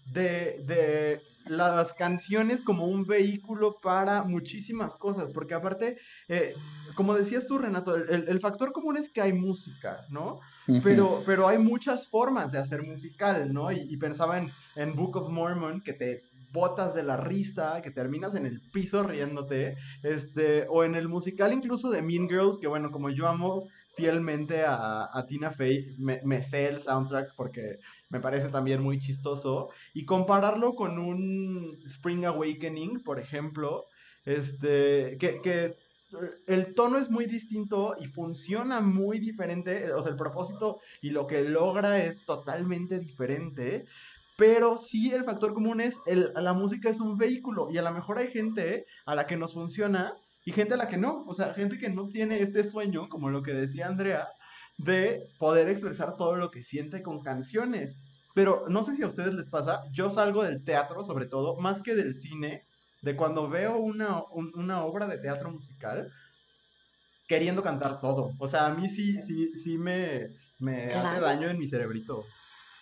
[0.06, 6.56] de, de las canciones como un vehículo para muchísimas cosas, porque aparte, eh,
[6.96, 10.40] como decías tú, Renato, el, factor común es que hay música, ¿no?
[10.84, 13.72] pero, pero hay muchas formas de hacer musical, ¿no?
[13.72, 16.24] Y, pensaba en, en, Book of Mormon, que te
[16.56, 21.54] botas de la risa, que terminas en el piso riéndote, este, o en el musical
[21.54, 26.68] incluso de Mean Girls, que bueno, como yo amo fielmente a, Tina Fey, me, sé
[26.68, 29.70] el soundtrack porque me parece también muy chistoso.
[29.94, 33.86] Y compararlo con un Spring Awakening, por ejemplo,
[34.26, 35.76] este, que, que
[36.48, 41.28] el tono es muy distinto y funciona muy diferente, o sea, el propósito y lo
[41.28, 43.86] que logra es totalmente diferente,
[44.38, 47.91] pero sí el factor común es el, la música es un vehículo y a lo
[47.91, 50.13] mejor hay gente a la que nos funciona
[50.45, 53.30] y gente a la que no, o sea, gente que no tiene este sueño, como
[53.30, 54.28] lo que decía Andrea,
[54.78, 57.95] de poder expresar todo lo que siente con canciones.
[58.36, 61.82] Pero no sé si a ustedes les pasa, yo salgo del teatro sobre todo, más
[61.82, 62.65] que del cine,
[63.02, 64.19] de cuando veo una,
[64.84, 66.12] obra de teatro musical,
[67.28, 68.32] queriendo cantar todo.
[68.38, 70.28] O sea, a mí sí, sí, sí me,
[70.60, 72.26] me hace daño en mi cerebrito.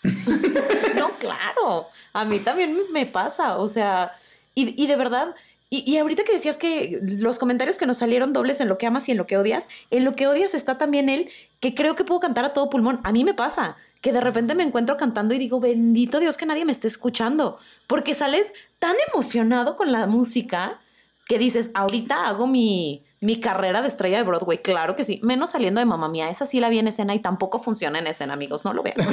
[0.04, 4.14] No, claro, a mí también me pasa, o sea,
[4.56, 5.36] y, y de verdad
[5.76, 9.10] y, ahorita que decías que los comentarios que nos salieron dobles en lo que amas
[9.10, 12.04] y en lo que odias, en lo que odias está también él, que creo que
[12.04, 13.00] puedo cantar a todo pulmón.
[13.04, 16.46] A mí me pasa que de repente me encuentro cantando y digo, bendito Dios que
[16.46, 20.80] nadie me esté escuchando, porque sales tan emocionado con la música
[21.26, 24.58] que dices, ahorita hago mi, mi carrera de estrella de Broadway.
[24.60, 27.20] Claro que sí, menos saliendo de mamá mía, esa sí la vi en escena y
[27.20, 28.98] tampoco funciona en escena, amigos, no lo vean.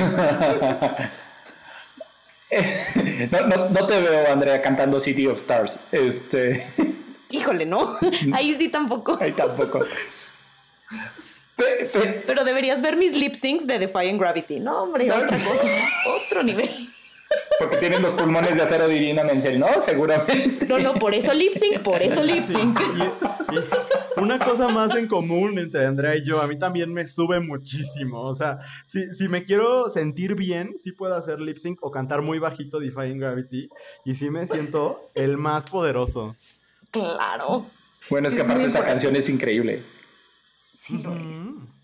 [3.31, 5.79] no, no, te veo, Andrea, cantando City of Stars.
[5.93, 6.67] Este.
[7.31, 7.97] Híjole, no.
[8.33, 9.17] Ahí sí tampoco.
[9.21, 9.85] Ahí tampoco.
[12.27, 14.61] Pero deberías ver mis lip syncs de Defying Gravity.
[14.61, 15.69] No, hombre, otra cosa.
[16.27, 16.89] Otro nivel.
[17.59, 19.69] Porque tienen los pulmones de acero Divina Menzel, ¿no?
[19.81, 20.67] Seguramente.
[20.67, 22.81] No, no, por eso lip sync, por eso lip sync.
[24.17, 28.23] una cosa más en común entre Andrea y yo, a mí también me sube muchísimo.
[28.23, 32.23] O sea, si, si me quiero sentir bien, sí puedo hacer lip sync o cantar
[32.23, 33.69] muy bajito Defying Gravity.
[34.05, 36.37] Y sí me siento el más poderoso.
[36.91, 37.67] Claro.
[38.09, 39.83] Bueno, es que aparte esa canción es increíble.
[40.75, 41.80] Sí, lo es.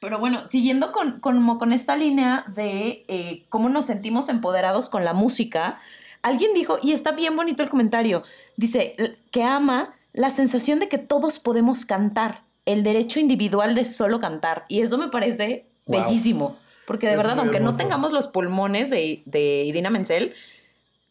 [0.00, 5.12] Pero bueno, siguiendo con, con esta línea de eh, cómo nos sentimos empoderados con la
[5.12, 5.78] música,
[6.22, 8.22] alguien dijo, y está bien bonito el comentario,
[8.56, 14.20] dice que ama la sensación de que todos podemos cantar, el derecho individual de solo
[14.20, 14.64] cantar.
[14.68, 19.64] Y eso me parece bellísimo, porque de verdad, aunque no tengamos los pulmones de, de
[19.64, 20.34] Idina Menzel,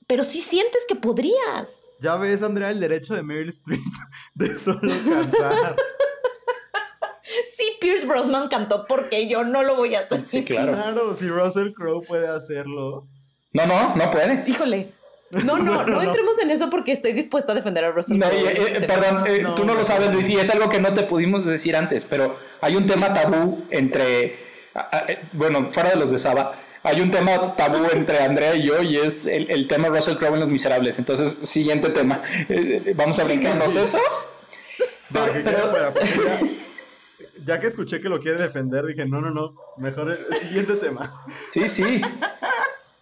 [0.06, 1.82] pero sí sientes que podrías.
[2.00, 3.82] Ya ves, Andrea, el derecho de Meryl Streep
[4.36, 5.76] de solo cantar.
[7.80, 10.26] Pierce Brosnan cantó porque yo no lo voy a hacer.
[10.26, 10.74] Sí, claro.
[10.74, 13.08] Claro, si Russell Crowe puede hacerlo.
[13.54, 14.44] No, no, no puede.
[14.48, 14.92] Híjole.
[15.32, 18.32] No, no, no, entremos en eso porque estoy dispuesta a defender a Russell Crowe.
[18.34, 21.04] Eh, eh, perdón, eh, tú no lo sabes, Luis, y es algo que no te
[21.04, 24.38] pudimos decir antes, pero hay un tema tabú entre,
[25.34, 28.98] bueno, fuera de los de Saba, hay un tema tabú entre Andrea y yo y
[28.98, 30.98] es el, tema Russell Crowe en Los Miserables.
[31.00, 32.22] Entonces, siguiente tema.
[32.96, 34.00] Vamos a brincarnos eso.
[35.12, 35.94] pero,
[37.46, 41.26] ya que escuché que lo quiere defender, dije, no, no, no, mejor el, siguiente tema.
[41.48, 42.02] Sí, sí.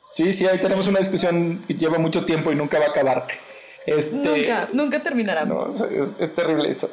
[0.08, 3.28] Sí, sí, ahí tenemos una discusión que lleva mucho tiempo y nunca va a acabar.
[3.86, 5.46] Este, nunca, nunca terminará.
[5.46, 6.90] No, es, terrible eso.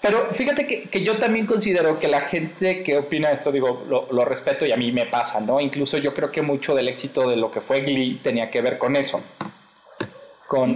[0.00, 4.64] Pero fíjate que, yo también considero que la gente que opina esto, digo, lo, respeto
[4.64, 5.60] y a mí me pasa, ¿no?
[5.60, 8.78] Incluso yo creo que mucho del éxito de lo que fue Glee tenía que ver
[8.78, 9.22] con eso.
[10.46, 10.74] Con,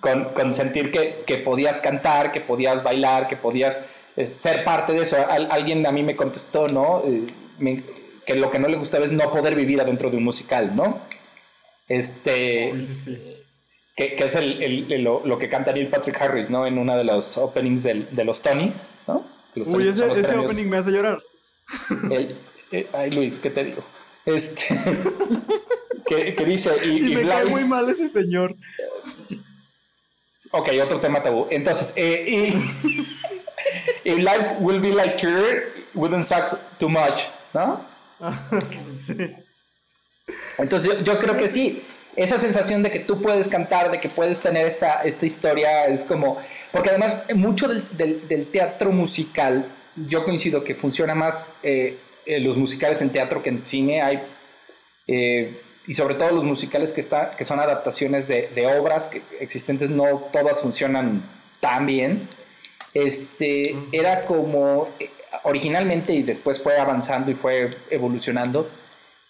[0.00, 3.82] con, sentir que, que, podías cantar, que podías bailar, que podías
[4.24, 5.16] ser parte de eso.
[5.28, 7.02] alguien a mí me contestó, ¿no?
[7.04, 7.26] Eh,
[8.24, 11.02] que lo que no le gustaba es no poder vivir adentro de un musical, ¿no?
[11.88, 12.74] Este.
[13.94, 16.66] Que, es el, lo, que canta Neil Patrick Harris, ¿no?
[16.66, 19.24] En una de los openings de los Tonys, ¿no?
[19.54, 21.22] Uy, ese, opening me hace llorar.
[22.72, 23.82] Eh, ay, Luis, ¿qué te digo?
[24.24, 24.66] Este.
[26.36, 26.72] que, dice.
[26.84, 28.56] Y, me cae muy mal ese señor.
[30.50, 31.46] Ok, otro tema tabú.
[31.50, 33.42] Entonces, eh, y.
[34.04, 37.22] If life will be like her, wouldn't suck too much,
[37.52, 37.80] ¿no?
[40.58, 41.82] Entonces yo, creo que sí,
[42.14, 46.04] esa sensación de que tú puedes cantar, de que puedes tener esta, esta historia, es
[46.04, 46.38] como,
[46.72, 49.66] porque además mucho del, teatro musical,
[49.96, 54.22] yo coincido que funciona más eh, los musicales en teatro que en cine, hay,
[55.06, 59.22] eh, y sobre todo los musicales que, está, que son adaptaciones de, de obras que
[59.38, 61.22] existentes, no todas funcionan
[61.60, 62.28] también,
[63.04, 65.10] este, era como eh,
[65.42, 68.68] originalmente y después fue avanzando y fue evolucionando,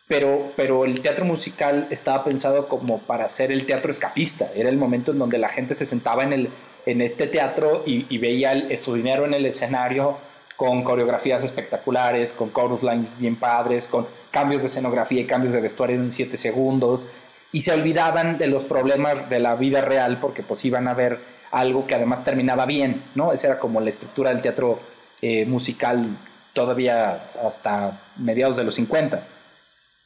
[0.08, 4.50] pero, pero el teatro musical estaba pensado como para ser el teatro escapista.
[4.54, 6.50] Era el momento en donde la gente se sentaba en, el,
[6.86, 10.18] en este teatro y, veía su dinero en el escenario
[10.56, 15.60] con coreografías espectaculares, con chorus lines bien padres, con cambios de escenografía y cambios de
[15.60, 17.10] vestuario en 7 segundos,
[17.52, 21.35] y se olvidaban de los problemas de la vida real porque pues iban a ver
[21.50, 23.32] algo que además terminaba bien, ¿no?
[23.32, 24.80] Esa era como la estructura del teatro
[25.22, 26.04] eh, musical
[26.52, 29.26] todavía hasta mediados de los 50.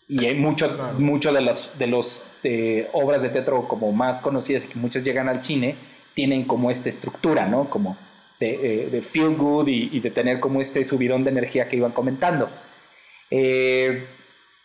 [0.08, 2.28] Y hay mucho, mucho de las de los,
[2.92, 5.76] obras de teatro como más conocidas y que muchas llegan al cine
[6.14, 7.70] tienen como esta estructura, ¿no?
[7.70, 7.96] Como
[8.40, 12.50] de, eh, feel good y, de tener como este subidón de energía que iban comentando.
[13.30, 14.06] Eh,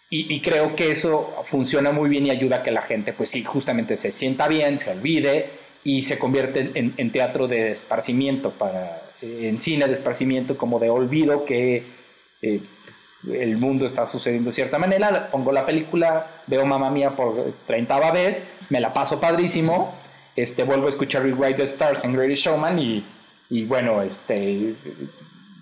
[0.10, 3.44] y, creo que eso funciona muy bien y ayuda a que la gente, pues sí,
[3.44, 5.50] justamente se sienta bien, se olvide
[5.86, 10.90] y se convierte en, teatro de esparcimiento, para, eh, en cine de esparcimiento, como de
[10.90, 11.84] olvido que
[12.42, 15.30] el mundo está sucediendo de cierta manera.
[15.32, 19.96] Pongo la película, veo Mamá Mía por 30 vez, me la paso padrísimo,
[20.36, 23.06] este, vuelvo a escuchar Rewrite the Stars en Greatest Showman y
[23.50, 24.76] y bueno, este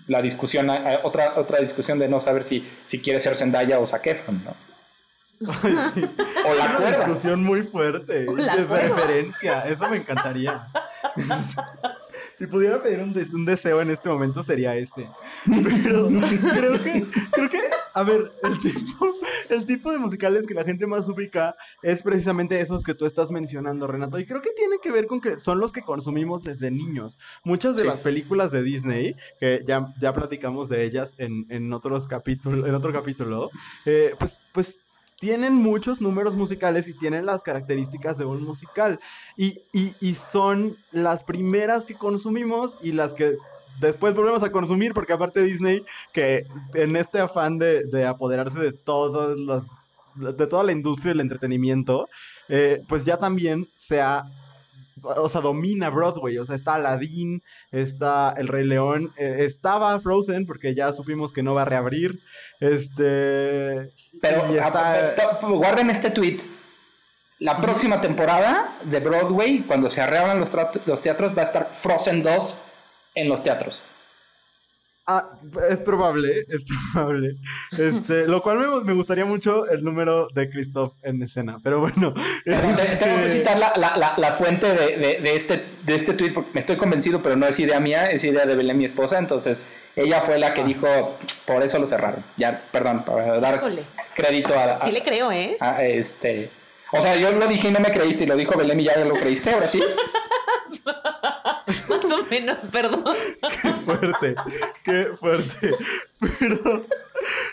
[0.06, 3.86] la discusión, eh, otra, otra discusión de no saber si, si quiere ser Zendaya o
[3.86, 4.54] Zac Efron, ¿no?
[6.44, 10.68] o la Una discusión muy fuerte de preferencia, eso me encantaría.
[12.38, 15.08] si pudiera pedir un, un, deseo en este momento sería ese.
[15.46, 17.60] Pero creo que, creo que,
[17.92, 19.14] a ver, el tipo,
[19.50, 23.30] el tipo de musicales que la gente más ubica es precisamente esos que tú estás
[23.30, 24.18] mencionando, Renato.
[24.18, 27.18] Y creo que tiene que ver con que son los que consumimos desde niños.
[27.44, 32.08] Muchas de las películas de Disney, que ya, ya platicamos de ellas en, en otros
[32.08, 33.50] capítulos, en otro capítulo,
[33.86, 34.83] eh, pues, pues
[35.18, 39.00] tienen muchos números musicales y tienen las características de un musical.
[39.36, 39.54] Y,
[40.32, 43.36] son las primeras que consumimos y las que
[43.80, 49.38] después volvemos a consumir, porque aparte Disney, que en este afán de, apoderarse de todas
[49.38, 49.64] las
[50.14, 52.08] de toda la industria del entretenimiento,
[52.48, 54.24] eh, pues ya también se ha
[55.04, 60.46] o sea, domina Broadway, o sea, está Aladdin, está El Rey León, eh, estaba Frozen,
[60.46, 62.20] porque ya supimos que no va a reabrir,
[62.60, 63.92] este...
[64.20, 64.46] Pero
[65.42, 66.38] guarden este tweet.
[67.40, 70.50] La próxima temporada de Broadway, cuando se reabran los,
[70.86, 72.58] los teatros, va a estar Frozen 2
[73.16, 73.82] en los teatros.
[75.06, 75.32] Ah,
[75.70, 77.36] es probable, es probable.
[77.72, 82.14] Este, lo cual me, me, gustaría mucho el número de Christoph en escena, pero bueno.
[82.44, 86.32] Tengo que este, citar la, la, la, fuente de, de, de, este, de este tweet,
[86.32, 89.18] porque me estoy convencido, pero no es idea mía, es idea de Belén, mi esposa.
[89.18, 90.66] Entonces, ella fue la que ah.
[90.66, 90.86] dijo,
[91.46, 92.24] por eso lo cerraron.
[92.38, 93.62] Ya, perdón, para dar
[94.14, 95.58] crédito a, Sí le creo, ¿eh?
[95.80, 96.50] este.
[96.96, 99.04] O sea, yo lo dije y no me creíste, y lo dijo Belén y ya
[99.04, 99.82] lo creíste, ahora sí.
[101.88, 103.04] Más o menos, perdón.
[103.62, 104.34] Qué fuerte,
[104.84, 105.70] qué fuerte.
[106.20, 106.84] Pero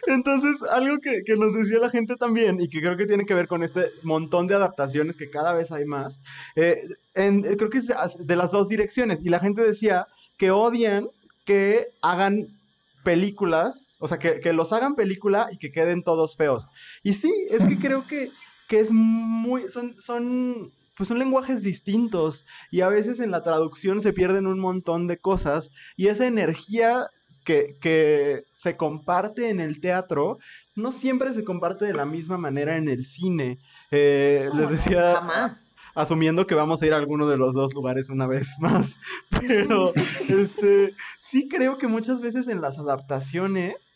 [0.07, 3.47] entonces, algo que, nos decía la gente también, y que creo que tiene que ver
[3.47, 6.21] con este montón de adaptaciones que cada vez hay más,
[6.55, 6.79] eh,
[7.13, 7.87] creo que es
[8.19, 9.21] de las dos direcciones.
[9.23, 11.07] Y la gente decía que odian
[11.45, 12.47] que hagan
[13.03, 16.69] películas, o sea, que, que, los hagan película y que queden todos feos.
[17.01, 18.31] Y sí, es que creo que,
[18.71, 24.01] que es muy, son, son pues son lenguajes distintos y a veces en la traducción
[24.01, 27.07] se pierden un montón de cosas y esa energía
[27.43, 30.39] que, se comparte en el teatro
[30.73, 33.59] no siempre se comparte de la misma manera en el cine.
[33.91, 35.21] Eh, les decía...
[35.93, 38.97] Asumiendo que vamos a ir a alguno de los dos lugares una vez más.
[39.29, 39.91] Pero
[40.29, 43.91] este, sí creo que muchas veces en las adaptaciones,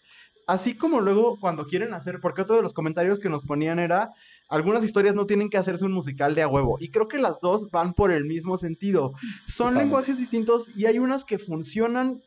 [0.48, 4.12] así como luego cuando quieren hacer, porque otro de los comentarios que nos ponían era,
[4.48, 6.78] algunas historias no tienen que hacerse un musical de a huevo.
[6.80, 9.14] Y creo que las dos van por el mismo sentido.
[9.46, 12.22] Son lenguajes distintos y hay unas que funcionan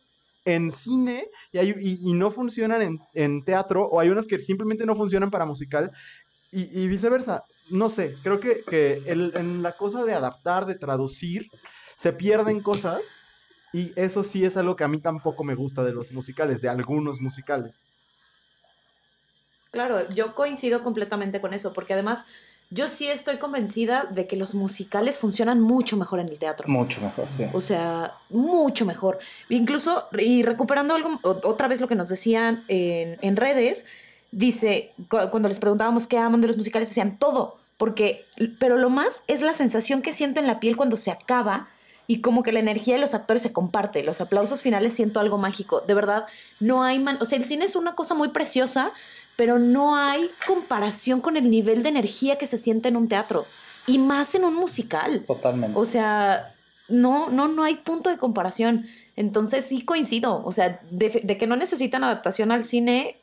[0.45, 4.97] en cine y, hay, y, no funcionan en, teatro, o hay unas que simplemente no
[4.97, 5.93] funcionan para musical,
[6.51, 7.45] y, viceversa.
[7.71, 8.63] No sé, creo que,
[9.07, 11.47] en la cosa de adaptar, de traducir,
[11.97, 13.03] se pierden cosas,
[13.73, 16.71] y eso sí es algo que a mí tampoco me gusta de los musicales, de
[16.71, 17.85] algunos musicales.
[19.71, 22.25] Claro, yo coincido completamente con eso, porque además
[22.71, 26.69] yo sí estoy convencida de que los musicales funcionan mucho mejor en el teatro.
[26.69, 27.45] Mucho mejor, sí.
[27.53, 29.19] O sea, mucho mejor.
[29.49, 33.87] Incluso, y recuperando algo, otra vez lo que nos decían en, en redes,
[34.33, 38.27] dice, cuando les preguntábamos qué aman de los musicales, decían todo, porque,
[38.59, 41.69] pero lo más es la sensación que siento en la piel cuando se acaba
[42.11, 44.03] y como que la energía de los actores se comparte.
[44.03, 45.83] Los aplausos finales siento algo mágico.
[45.87, 46.25] De verdad,
[46.59, 48.93] no hay man o sea, el cine es una cosa muy preciosa,
[49.37, 53.45] pero no hay comparación con el nivel de energía que se siente en un teatro
[53.87, 55.23] y más en un musical.
[55.27, 55.79] Totalmente.
[55.79, 56.55] O sea,
[56.89, 58.87] no, no, no hay punto de comparación.
[59.15, 63.17] Entonces sí coincido, o sea, de, que no necesitan adaptación al cine,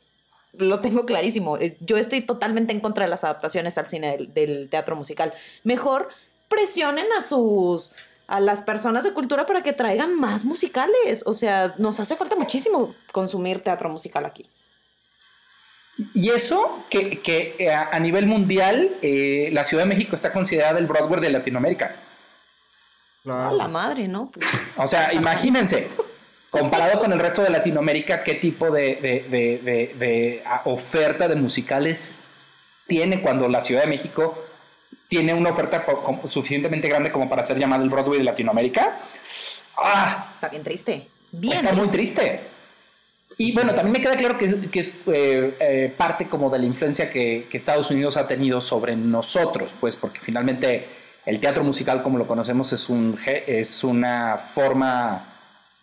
[0.52, 1.58] lo tengo clarísimo.
[1.58, 5.32] Eh, yo estoy totalmente en contra de las adaptaciones al cine del, del teatro musical.
[5.64, 6.08] Mejor
[6.48, 7.90] presionen a sus
[8.28, 11.22] a las personas de cultura para que traigan más musicales.
[11.26, 14.48] O sea, nos hace falta muchísimo consumir teatro musical aquí.
[16.12, 20.86] Y eso que, eh, a nivel mundial, eh, la Ciudad de México está considerada el
[20.86, 21.96] Broadway de Latinoamérica.
[23.24, 24.30] la madre, ¿no?
[24.76, 25.88] O sea, imagínense,
[26.50, 32.20] comparado con el resto de Latinoamérica, qué tipo de oferta de musicales
[32.86, 34.45] tiene cuando la Ciudad de México
[35.08, 35.84] tiene una oferta
[36.24, 38.98] suficientemente grande como para ser llamado el Broadway de Latinoamérica.
[39.76, 40.28] ¡Ah!
[40.32, 41.08] Está bien triste.
[41.32, 42.40] Bien Está muy triste.
[43.38, 47.10] Y bueno, también me queda claro que es, eh, eh, parte como de la influencia
[47.10, 50.86] que, Estados Unidos ha tenido sobre nosotros, pues porque finalmente
[51.26, 55.34] el teatro musical como lo conocemos es, un, es una forma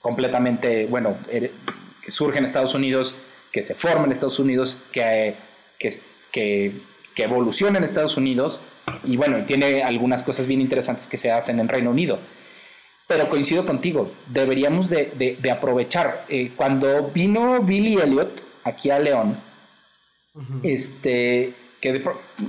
[0.02, 1.52] completamente, bueno, er,
[2.02, 3.16] que surge en Estados Unidos,
[3.52, 5.36] que se forma en Estados Unidos, que,
[5.78, 5.94] que,
[6.32, 6.82] que,
[7.16, 8.62] que evoluciona en Estados Unidos
[9.04, 12.20] y bueno, tiene algunas cosas bien interesantes que se hacen en Reino Unido.
[13.08, 16.26] Pero coincido contigo, deberíamos de, aprovechar.
[16.30, 19.38] Eh, cuando vino Billy Elliot aquí a León,
[20.64, 22.04] este, que,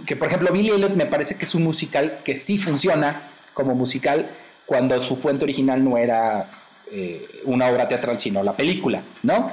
[0.07, 3.75] que por ejemplo Billy Elliot me parece que es un musical que sí funciona como
[3.75, 4.31] musical
[4.65, 6.51] cuando su fuente original no era
[6.91, 9.51] eh, una obra teatral, sino la película, ¿no?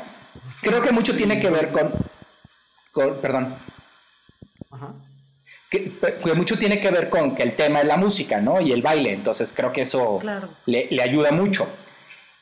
[0.61, 1.91] Creo que mucho tiene que ver con,
[2.91, 3.55] con perdón.
[4.71, 4.93] Ajá
[5.71, 8.59] que, mucho tiene que ver con que el tema es la música, ¿no?
[8.59, 10.19] Y el baile, entonces creo que eso
[10.65, 11.67] le, ayuda mucho.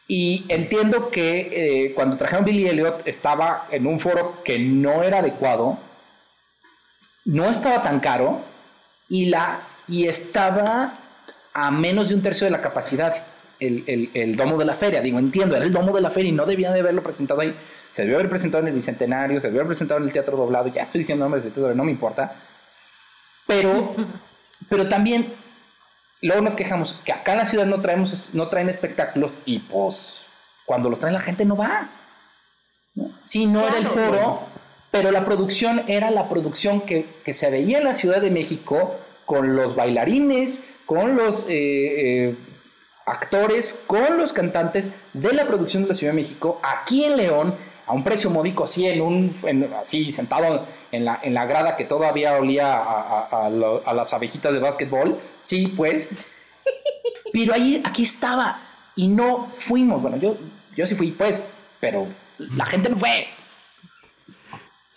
[0.08, 5.20] Y entiendo que eh, cuando trajeron Billy Elliot estaba en un foro que no era
[5.20, 5.78] adecuado,
[7.26, 8.42] no estaba tan caro
[9.08, 10.94] y, la, y estaba
[11.54, 13.24] a menos de un tercio de la capacidad.
[13.60, 16.32] El, el, domo de la feria, digo, entiendo, era el domo de la feria y
[16.32, 17.54] no debía de haberlo presentado ahí.
[17.92, 20.68] Se debió haber presentado en el Bicentenario, se debió haber presentado en el Teatro Doblado,
[20.70, 22.36] ya estoy diciendo nombres de teatro, no me importa.
[23.46, 23.96] Pero,
[24.70, 25.34] pero también,
[26.22, 30.26] luego nos quejamos que acá en la ciudad no, traemos, no traen espectáculos y pues
[30.66, 31.90] cuando los traen la gente no va.
[33.24, 34.44] Sí, no era el foro,
[34.92, 38.96] pero la producción era la producción que, se veía en la Ciudad de México
[39.26, 42.38] con los bailarines, con los eh, eh,
[43.10, 47.56] actores, con los cantantes de la producción de la Ciudad de México, aquí en León,
[47.86, 49.34] a un precio módico, así, en un,
[49.82, 55.20] así sentado en la, en la grada que todavía olía a, las abejitas de básquetbol.
[55.42, 56.10] Sí, pues.
[57.34, 58.62] Pero ahí, aquí estaba
[58.96, 60.02] y no fuimos.
[60.02, 60.38] Bueno, yo,
[60.76, 61.40] yo sí fui, pues,
[61.80, 62.08] pero
[62.38, 63.28] la gente no fue.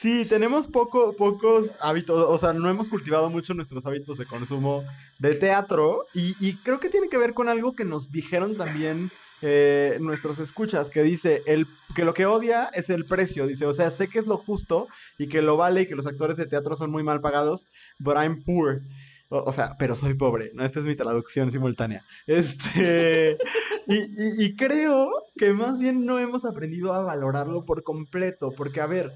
[0.03, 4.83] Sí, tenemos poco, pocos hábitos, o sea, no hemos cultivado mucho nuestros hábitos de consumo
[5.21, 9.13] de teatro y, y creo que tiene que ver con algo que nos dijeron también
[9.43, 13.73] eh, nuestros escuchas, que dice el, que lo que odia es el precio, dice, o
[13.73, 14.89] sea, sé que es lo justo
[15.19, 17.69] y que lo vale y que los actores de teatro son muy mal pagados,
[18.01, 18.83] but I'm poor.
[19.29, 20.65] O, sea, pero soy pobre, ¿no?
[20.65, 22.05] Esta es mi traducción simultánea.
[22.27, 23.39] Este,
[23.87, 28.87] y, y creo que más bien no hemos aprendido a valorarlo por completo, porque a
[28.87, 29.13] ver,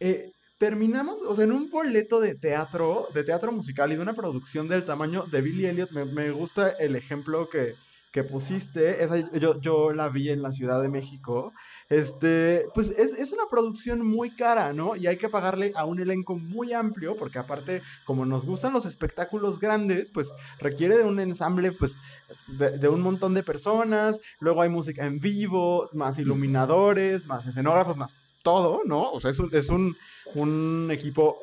[0.00, 4.14] eh, terminamos, o sea, en un boleto de teatro, de teatro musical y de una
[4.14, 7.74] producción del tamaño de Billy Elliot, me, me gusta el ejemplo que,
[8.12, 11.52] que pusiste, esa, yo, yo la vi en la Ciudad de México,
[11.90, 14.96] este, pues es, una producción muy cara, ¿no?
[14.96, 18.86] Y hay que pagarle a un elenco muy amplio, porque aparte, como nos gustan los
[18.86, 21.98] espectáculos grandes, pues requiere de un ensamble, pues,
[22.46, 28.16] de, un montón de personas, luego hay música en vivo, más iluminadores, más escenógrafos, más
[28.42, 29.10] todo, ¿no?
[29.10, 29.96] O sea, es es un,
[30.34, 31.38] un equipo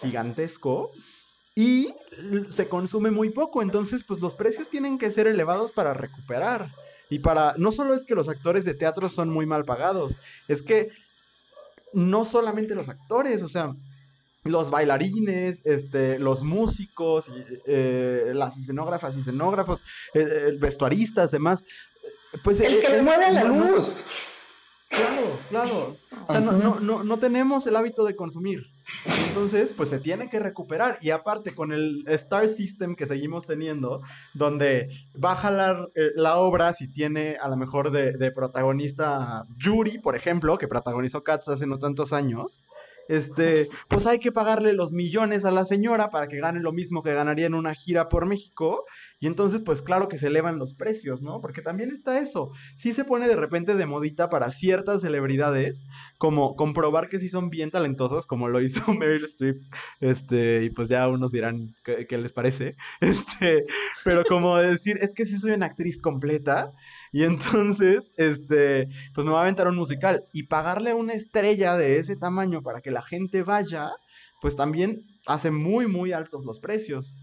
[0.00, 0.92] gigantesco
[1.54, 1.94] y
[2.50, 6.72] se consume muy poco, entonces pues los precios tienen que ser elevados para recuperar.
[7.10, 10.16] Y para, no solo es que los actores de teatro son muy mal pagados,
[10.48, 10.90] es que
[11.92, 13.74] no solamente los actores, o sea,
[14.44, 17.26] los bailarines, este, los músicos,
[17.66, 19.84] eh, las escenógrafas y escenógrafos,
[20.14, 21.64] eh, vestuaristas, demás.
[22.42, 23.94] Pues, el que le mueve la luz.
[24.92, 25.94] Claro, claro.
[26.28, 28.66] O sea, no, no, no, no, tenemos el hábito de consumir.
[29.28, 30.98] Entonces, pues se tiene que recuperar.
[31.00, 34.02] Y aparte, con el Star System que seguimos teniendo,
[34.34, 34.90] donde
[35.22, 40.14] va a jalar eh, la obra si tiene a lo mejor de, protagonista Yuri, por
[40.14, 42.66] ejemplo, que protagonizó Cats hace no tantos años.
[43.08, 47.02] Este, pues hay que pagarle los millones a la señora para que gane lo mismo
[47.02, 48.84] que ganaría en una gira por México.
[49.20, 51.40] Y entonces, pues claro que se elevan los precios, ¿no?
[51.40, 52.50] Porque también está eso.
[52.76, 55.84] Sí se pone de repente de modita para ciertas celebridades,
[56.18, 59.62] como comprobar que sí son bien talentosas, como lo hizo Meryl Streep.
[60.00, 62.76] Este, y pues ya unos dirán qué, les parece.
[63.12, 63.66] Este,
[64.04, 66.72] pero como decir, es que sí soy una actriz completa.
[67.12, 70.24] Y entonces, este, pues me va a aventar un musical.
[70.32, 73.92] Y pagarle a una estrella de ese tamaño para que la gente vaya,
[74.40, 77.16] pues también hace muy, muy altos los precios.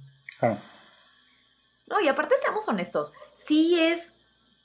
[1.87, 4.13] No, y aparte seamos honestos, sí es,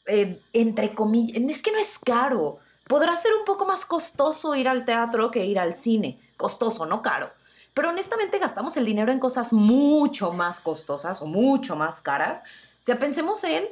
[0.06, 2.58] eh, entre comillas, es que no es caro.
[2.86, 6.20] Podrá ser un poco más costoso ir al teatro que ir al cine.
[6.36, 7.32] Costoso, no caro.
[7.72, 12.42] Pero honestamente gastamos el dinero en cosas mucho más costosas o mucho más caras.
[12.42, 13.64] O sea, pensemos en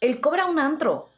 [0.00, 1.08] el cobra un antro.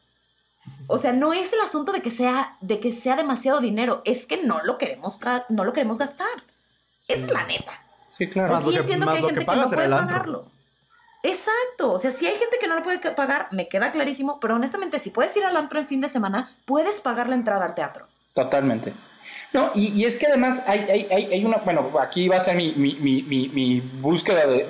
[0.87, 4.27] O sea, no es el asunto de que sea, de que sea demasiado dinero, es
[4.27, 5.19] que no lo queremos,
[5.51, 6.29] no lo queremos gastar.
[7.07, 7.73] Esa es la neta.
[8.11, 8.55] Sí, claro.
[8.55, 10.47] O sea, sí entiendo que hay gente que, no puede pagarlo.
[11.23, 14.55] Exacto, o sea, si hay gente que no lo puede pagar, me queda clarísimo, pero
[14.55, 17.75] honestamente, si puedes ir al antro en fin de semana, puedes pagar la entrada al
[17.75, 18.07] teatro.
[18.35, 18.95] Totalmente.
[19.53, 22.73] No, y, es que además hay, hay, hay, una, bueno, aquí va a ser mi,
[22.75, 24.65] mi, mi, mi búsqueda de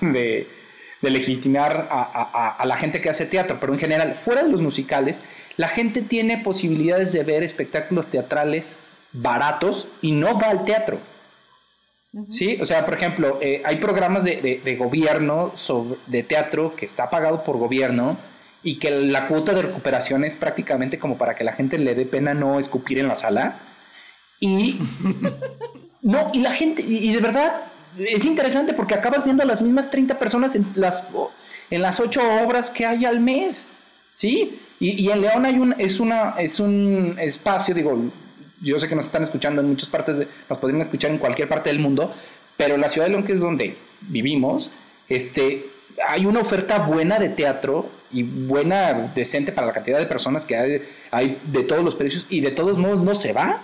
[0.00, 0.50] de
[1.08, 5.22] legitimar a, la gente que hace teatro, pero en general, fuera de los musicales,
[5.56, 8.78] la gente tiene posibilidades de ver espectáculos teatrales
[9.12, 10.98] baratos y no va al teatro.
[12.28, 17.08] Sí, o sea, por ejemplo, eh, hay programas de, gobierno sobre, de teatro que está
[17.08, 18.18] pagado por gobierno
[18.62, 22.04] y que la cuota de recuperación es prácticamente como para que la gente le dé
[22.04, 23.60] pena no escupir en la sala.
[24.40, 24.80] Y
[26.02, 29.90] no, y la gente, y de verdad, es interesante porque acabas viendo a las mismas
[29.90, 31.04] 30 personas en las,
[31.70, 33.68] en las 8 obras que hay al mes.
[34.14, 34.60] ¿Sí?
[34.78, 37.96] Y, y en León hay un, es, una, es un espacio, digo,
[38.60, 41.48] yo sé que nos están escuchando en muchas partes, de, nos podrían escuchar en cualquier
[41.48, 42.12] parte del mundo,
[42.56, 44.70] pero la ciudad de León, que es donde vivimos,
[45.08, 45.66] este,
[46.06, 50.56] hay una oferta buena de teatro y buena, decente para la cantidad de personas que
[50.56, 53.62] hay, hay de todos los precios y de todos modos no se va.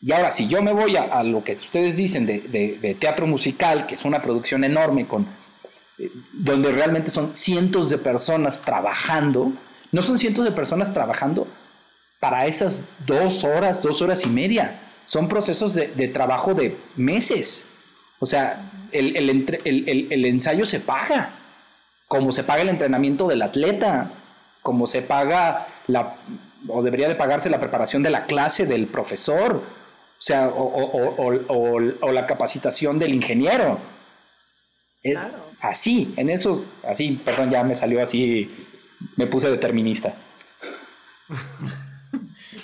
[0.00, 3.94] Y ahora, si yo me voy a, lo que ustedes dicen de, teatro musical, que
[3.94, 5.26] es una producción enorme, con,
[5.98, 9.52] eh, donde realmente son cientos de personas trabajando,
[9.92, 11.46] no son cientos de personas trabajando
[12.20, 14.80] para esas dos horas, dos horas y media.
[15.06, 17.64] Son procesos de, trabajo de meses.
[18.18, 21.30] O sea, el, el, ensayo se paga,
[22.08, 24.10] como se paga el entrenamiento del atleta,
[24.62, 26.16] como se paga la,
[26.68, 29.62] o debería de pagarse la preparación de la clase del profesor
[30.18, 33.78] o sea, o, la capacitación del ingeniero.
[35.02, 35.14] Eh,
[35.60, 38.50] así, en eso, así, perdón, ya me salió así,
[39.16, 40.14] me puse determinista.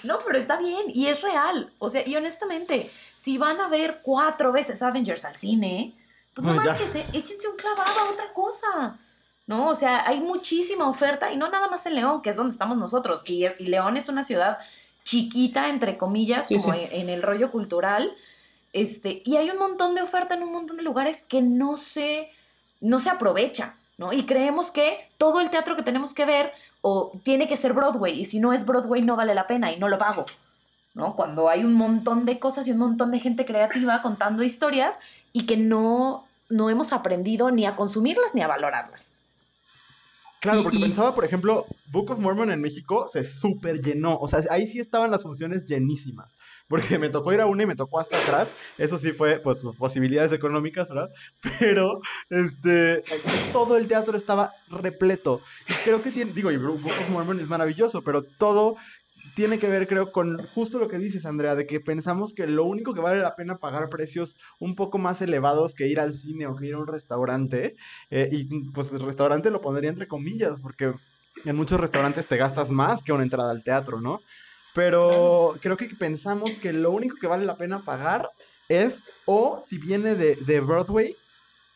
[0.05, 1.73] No, pero está bien y es real.
[1.79, 5.95] O sea, y honestamente, si van a ver cuatro veces Avengers al cine,
[6.35, 8.99] pues no, manches, eh, échense un clavado a otra cosa.
[9.47, 9.69] ¿no?
[9.69, 12.79] O sea, hay muchísima oferta y no nada más en León, que es donde estamos
[12.79, 13.23] nosotros.
[13.27, 14.59] y León es una ciudad
[15.05, 18.15] chiquita, entre comillas, como En, el rollo cultural.
[18.73, 22.31] Este, y hay un montón de oferta en un montón de lugares que no se,
[22.81, 24.13] no se aprovecha, ¿no?
[24.13, 28.21] Y creemos que todo el teatro que tenemos que ver o tiene que ser Broadway,
[28.21, 30.27] y si no es Broadway no vale la pena y no lo pago,
[30.95, 31.15] ¿no?
[31.15, 34.99] Cuando hay un montón de cosas y un montón de gente creativa contando historias
[35.33, 39.12] y que no, no hemos aprendido ni a consumirlas ni a valorarlas.
[40.43, 44.19] Claro, porque pensaba, por ejemplo, Book of Mormon en México se súper llenó.
[44.19, 46.37] O sea, ahí sí estaban las funciones llenísimas.
[46.69, 48.49] Porque me tocó ir a una y me tocó hasta atrás.
[48.79, 51.11] Eso sí fue, pues, posibilidades económicas, ¿verdad?
[51.61, 53.05] Pero, este,
[53.53, 55.43] todo el teatro estaba repleto.
[55.69, 58.77] Y creo que tiene, digo, y Book of Mormon es maravilloso, pero todo
[59.35, 62.65] tiene que ver, creo, con justo lo que dices, Andrea, de que pensamos que lo
[62.65, 66.47] único que vale la pena pagar precios un poco más elevados que ir al cine
[66.47, 67.77] o que ir a un restaurante,
[68.11, 70.93] eh, y pues el restaurante lo pondría entre comillas, porque
[71.45, 74.21] en muchos restaurantes te gastas más que una entrada al teatro, ¿no?
[74.75, 78.31] Pero creo que pensamos que lo único que vale la pena pagar
[78.69, 81.15] es o si viene de, de Broadway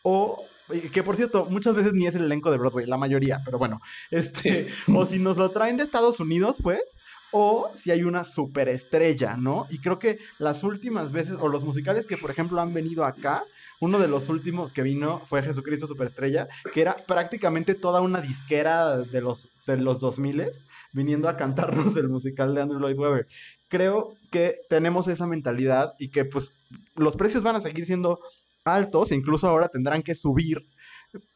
[0.02, 0.46] o
[0.92, 3.80] que por cierto, muchas veces ni es el elenco de Broadway, la mayoría, pero bueno,
[4.10, 6.98] este, o si nos lo traen de Estados Unidos, pues,
[7.32, 9.66] o si hay una superestrella, ¿no?
[9.70, 13.44] Y creo que las últimas veces, o los musicales que por ejemplo han venido acá,
[13.80, 18.98] uno de los últimos que vino fue Jesucristo Superestrella, que era prácticamente toda una disquera
[18.98, 20.50] de los, de los 2000
[20.92, 23.26] viniendo a cantarnos el musical de Andrew Lloyd Webber.
[23.68, 26.52] Creo que tenemos esa mentalidad y que pues
[26.94, 28.20] los precios van a seguir siendo
[28.64, 30.66] altos, e incluso ahora tendrán que subir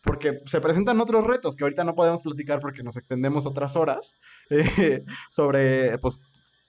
[0.03, 4.17] porque se presentan otros retos que ahorita no podemos platicar porque nos extendemos otras horas
[4.51, 6.21] eh, sobre, pues,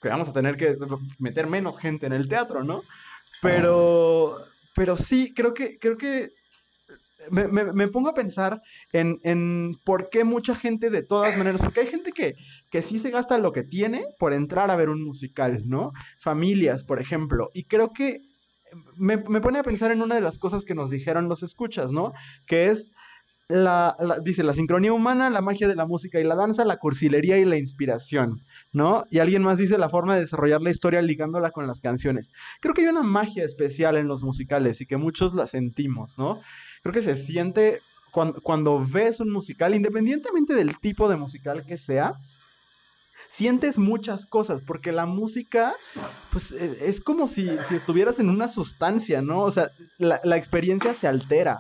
[0.02, 0.76] que vamos a tener que
[1.20, 2.82] meter menos gente en el teatro, ¿no?
[3.42, 4.38] Pero,
[4.76, 6.30] pero sí, creo que, creo que
[7.30, 11.62] me, me- me pongo a pensar en, en por qué mucha gente de todas maneras,
[11.62, 12.34] porque hay gente que,
[12.72, 15.92] que sí se gasta lo que tiene por entrar a ver un musical, ¿no?
[16.20, 18.22] Familias, por ejemplo, y creo que
[18.96, 21.92] me, me pone a pensar en una de las cosas que nos dijeron los escuchas,
[21.92, 22.14] ¿no?
[22.46, 22.92] Que es
[23.48, 27.38] la, dice, la sincronía humana, la magia de la música y la danza, la cursilería
[27.38, 28.42] y la inspiración,
[28.72, 29.04] ¿no?
[29.10, 32.30] Y alguien más dice la forma de desarrollar la historia ligándola con las canciones.
[32.62, 36.40] Creo que hay una magia especial en los musicales y que muchos la sentimos, ¿no?
[36.82, 37.82] Creo que se siente
[38.14, 42.14] cuan- cuando, ves un musical, independientemente del tipo de musical que sea,
[43.32, 45.74] sientes muchas cosas, porque la música,
[46.30, 49.42] pues e- es como si, si estuvieras en una sustancia, ¿no?
[49.44, 51.60] O sea, la, la experiencia se altera.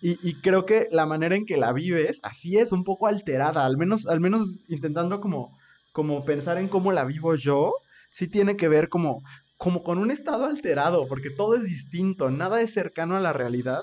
[0.00, 3.64] Y, y creo que la manera en que la vives, así es, un poco alterada,
[3.66, 5.58] al menos, al menos intentando como,
[5.92, 7.72] como pensar en cómo la vivo yo,
[8.10, 9.22] sí tiene que ver como,
[9.56, 13.82] como con un estado alterado, porque todo es distinto, nada es cercano a la realidad,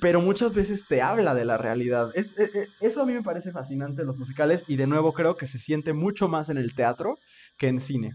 [0.00, 2.10] pero muchas veces te habla de la realidad.
[2.14, 5.12] Es, e- e- eso a mí me parece fascinante en los musicales y de nuevo
[5.12, 7.18] creo que se siente mucho más en el teatro
[7.58, 8.12] que en cine.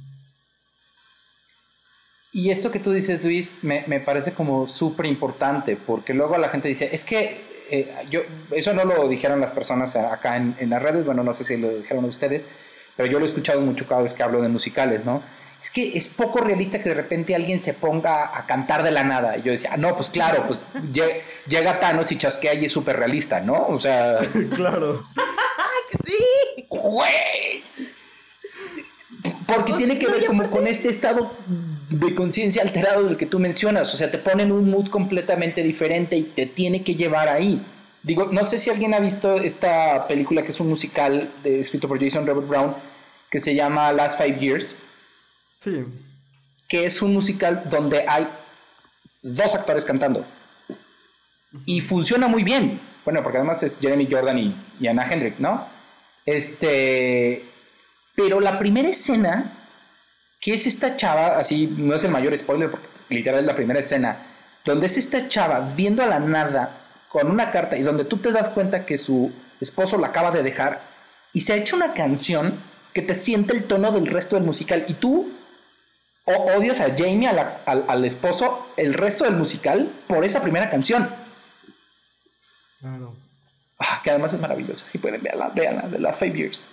[2.34, 6.48] Y esto que tú dices, Luis, me, me parece como súper importante, porque luego la
[6.48, 8.22] gente dice, es que eh, yo,
[8.52, 11.58] eso no lo dijeron las personas acá en, en las redes, bueno, no sé si
[11.58, 12.48] lo dijeron ustedes,
[12.96, 15.22] pero yo lo he escuchado mucho cada vez que hablo de musicales, ¿no?
[15.62, 19.04] Es que es poco realista que de repente alguien se ponga a cantar de la
[19.04, 19.38] nada.
[19.38, 20.60] Y yo decía, ah, no, pues claro, pues
[20.94, 23.68] lle- llega Thanos y chasquea y es súper realista, ¿no?
[23.68, 24.20] O sea,
[24.56, 25.04] claro.
[26.06, 26.66] Sí.
[26.70, 27.64] güey.
[29.46, 31.32] Porque tiene que no, ver como con este estado
[31.90, 33.94] de conciencia alterado del que tú mencionas.
[33.94, 37.62] O sea, te pone en un mood completamente diferente y te tiene que llevar ahí.
[38.02, 41.88] Digo, no sé si alguien ha visto esta película que es un musical de, escrito
[41.88, 42.76] por Jason Robert Brown
[43.30, 44.76] que se llama Last Five Years,
[45.62, 45.86] Sí.
[46.68, 48.28] que es un musical donde hay
[49.22, 50.26] dos actores cantando.
[51.66, 52.82] Y funciona muy bien.
[53.06, 55.68] Bueno, porque además es Jeremy Jordan y, y Anna Hendrick, ¿no?
[56.26, 57.46] Este.
[58.16, 59.68] Pero la primera escena,
[60.40, 63.56] que es esta chava, así no es el mayor spoiler, porque pues, literal es la
[63.56, 64.18] primera escena,
[64.66, 68.32] donde es esta chava viendo a la nada con una carta y donde tú te
[68.32, 70.82] das cuenta que su esposo la acaba de dejar
[71.34, 72.60] y se echa una canción
[72.94, 75.32] que te siente el tono del resto del musical y tú
[76.38, 80.42] o- odias a Jamie, a la- al, al esposo, el resto del musical por esa
[80.42, 81.10] primera canción.
[82.80, 83.14] Claro.
[83.80, 84.86] Ah, que además es maravillosa.
[84.86, 86.66] Si pueden verla, véanla, de Last Five Years.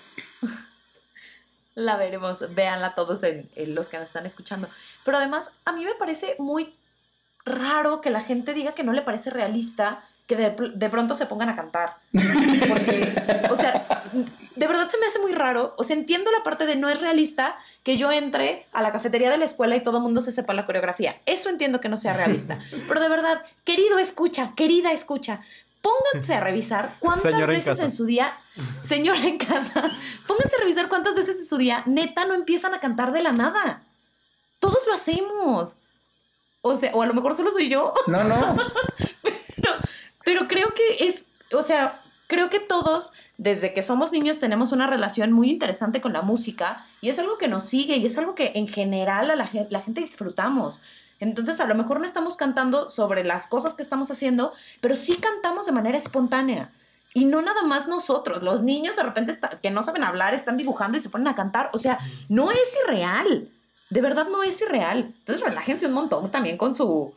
[1.74, 4.68] La veremos, véanla todos en, en los que nos están escuchando.
[5.04, 6.74] Pero además, a mí me parece muy
[7.44, 11.26] raro que la gente diga que no le parece realista que de, de pronto se
[11.26, 11.98] pongan a cantar.
[12.68, 13.12] Porque,
[13.50, 14.04] o sea,
[14.58, 15.74] de verdad se me hace muy raro.
[15.78, 19.30] O sea, entiendo la parte de no es realista que yo entre a la cafetería
[19.30, 21.20] de la escuela y todo el mundo se sepa la coreografía.
[21.26, 22.58] Eso entiendo que no sea realista.
[22.88, 25.42] Pero de verdad, querido escucha, querida escucha,
[25.80, 28.36] pónganse a revisar cuántas Señora veces en su día,
[28.82, 29.96] señora en casa,
[30.26, 33.32] pónganse a revisar cuántas veces en su día neta no empiezan a cantar de la
[33.32, 33.82] nada.
[34.58, 35.76] Todos lo hacemos.
[36.60, 38.56] O sea, o a lo mejor solo soy yo, No, no.
[40.24, 44.86] pero creo que es, o sea, creo que todos, desde que somos niños, tenemos una
[44.86, 48.34] relación muy interesante con la música y es algo que nos sigue y es algo
[48.34, 50.80] que en general a la, gen- la gente disfrutamos.
[51.20, 55.16] Entonces, a lo mejor no estamos cantando sobre las cosas que estamos haciendo, pero sí
[55.16, 56.70] cantamos de manera espontánea.
[57.14, 60.56] Y no nada más nosotros, los niños de repente está- que no saben hablar están
[60.56, 61.70] dibujando y se ponen a cantar.
[61.72, 63.48] O sea, no es irreal.
[63.90, 65.14] De verdad no es irreal.
[65.20, 67.14] Entonces relájense un montón también con su,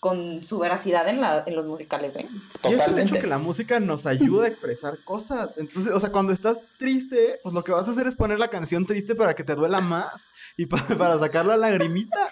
[0.00, 2.16] con su veracidad en, la, en los musicales.
[2.16, 2.26] ¿eh?
[2.68, 5.58] Y es el hecho que la música nos ayuda a expresar cosas.
[5.58, 8.48] Entonces, o sea, cuando estás triste, pues lo que vas a hacer es poner la
[8.48, 10.24] canción triste para que te duela más
[10.56, 12.28] y pa- para sacar la lagrimita.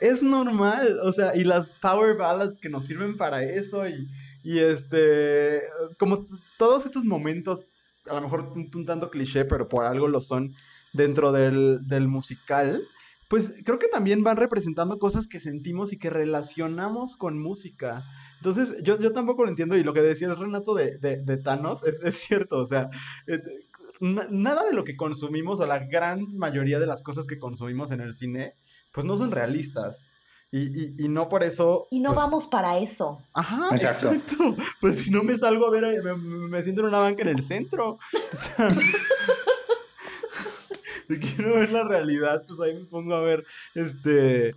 [0.00, 4.08] Es normal, o sea, y las power ballads que nos sirven para eso y,
[4.42, 5.60] y este,
[5.98, 7.68] como todos estos momentos,
[8.06, 10.54] a lo mejor un, un tanto cliché, pero por algo lo son
[10.94, 12.82] dentro del, del musical.
[13.30, 18.02] Pues creo que también van representando cosas que sentimos y que relacionamos con música.
[18.38, 21.84] Entonces, yo, yo tampoco lo entiendo y lo que decías, Renato, de, de, de Thanos,
[21.86, 22.90] es, es cierto, o sea,
[23.28, 23.38] eh,
[24.00, 27.92] na- nada de lo que consumimos, o la gran mayoría de las cosas que consumimos
[27.92, 28.56] en el cine,
[28.92, 30.06] pues no son realistas.
[30.52, 31.86] Y, y, y no por eso...
[31.92, 33.22] Y no pues, vamos para eso.
[33.32, 34.10] Ajá, Exacto.
[34.12, 34.56] exacto.
[34.80, 37.28] Pues si no me salgo a ver, eh, me, me siento en una banca en
[37.28, 37.90] el centro.
[38.32, 38.74] O sea,
[41.10, 43.44] si quiero ver la realidad, pues ahí me pongo a ver
[43.74, 44.54] este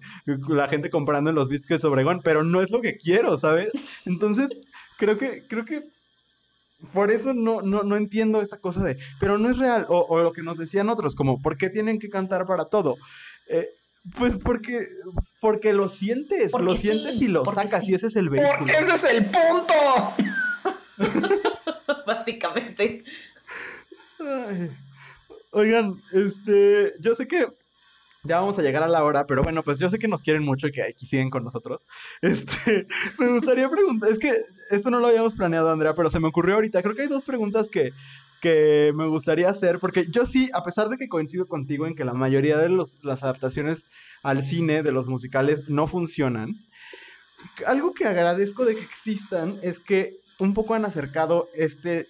[0.47, 3.71] la gente comprando en los biscuits Obregón, pero no es lo que quiero, ¿sabes?
[4.05, 4.49] Entonces,
[4.97, 5.83] creo que, creo que
[6.93, 10.19] por eso no, no, no entiendo esa cosa de, pero no es real, o, o
[10.21, 12.97] lo que nos decían otros, como, ¿por qué tienen que cantar para todo?
[13.49, 13.69] Eh,
[14.17, 14.85] pues porque,
[15.39, 17.91] porque lo sientes, Porque lo sí, sientes y lo sacas sí.
[17.91, 18.57] y ese es el vehículo.
[18.57, 19.73] Porque ese es el punto.
[22.05, 23.03] Básicamente.
[24.19, 24.71] Ay.
[25.53, 27.45] Oigan, este, yo sé que
[28.23, 30.43] ya vamos a llegar a la hora, pero bueno, pues yo sé que nos quieren
[30.43, 31.85] mucho y que aquí siguen con nosotros.
[32.21, 32.87] Este,
[33.19, 34.33] me gustaría preguntar, es que
[34.71, 36.81] esto no lo habíamos planeado, Andrea, pero se me ocurrió ahorita.
[36.81, 37.91] Creo que hay dos preguntas que,
[38.41, 42.05] que me gustaría hacer, porque yo sí, a pesar de que coincido contigo en que
[42.05, 43.85] la mayoría de los, las adaptaciones
[44.23, 46.55] al cine de los musicales no funcionan,
[47.67, 52.07] algo que agradezco de que existan es que un poco han acercado este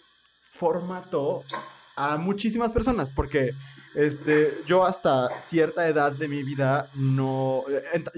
[0.53, 1.43] formato
[1.95, 3.51] a muchísimas personas, porque
[3.95, 7.63] este, yo hasta cierta edad de mi vida no...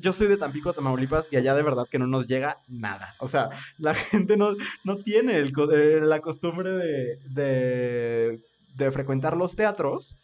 [0.02, 3.16] Yo soy de Tampico, Tamaulipas, y allá de verdad que no nos llega nada.
[3.20, 8.42] O sea, la gente no, no tiene el eh, la costumbre de, de,
[8.76, 10.18] de frecuentar los teatros.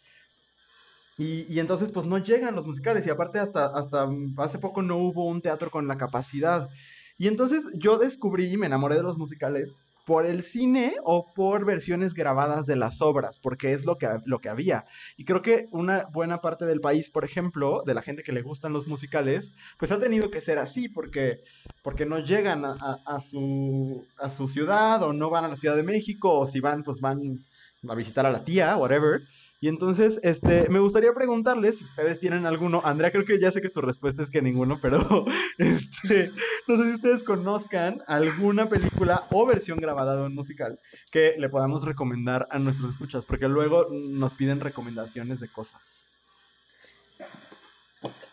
[1.18, 4.96] Y, y entonces pues no llegan los musicales y aparte hasta, hasta hace poco no
[4.96, 6.70] hubo un teatro con la capacidad.
[7.18, 11.64] Y entonces yo descubrí y me enamoré de los musicales por el cine o por
[11.64, 14.84] versiones grabadas de las obras, porque es lo que, lo que había.
[15.16, 18.42] Y creo que una buena parte del país, por ejemplo, de la gente que le
[18.42, 21.42] gustan los musicales, pues ha tenido que ser así, porque,
[21.82, 25.82] porque no llegan a, su, a su ciudad o no van a la Ciudad de
[25.82, 27.44] México, o si van, pues van
[27.88, 29.22] a visitar a la tía, whatever.
[29.62, 32.82] Y entonces, este, me gustaría preguntarles si ustedes tienen alguno.
[32.84, 35.24] Andrea, creo que ya sé que tu respuesta es que ninguno, pero
[35.58, 36.32] este,
[36.66, 40.80] no sé si ustedes conozcan alguna película o versión grabada de un musical
[41.12, 46.10] que le podamos recomendar a nuestros escuchas, porque luego nos piden recomendaciones de cosas.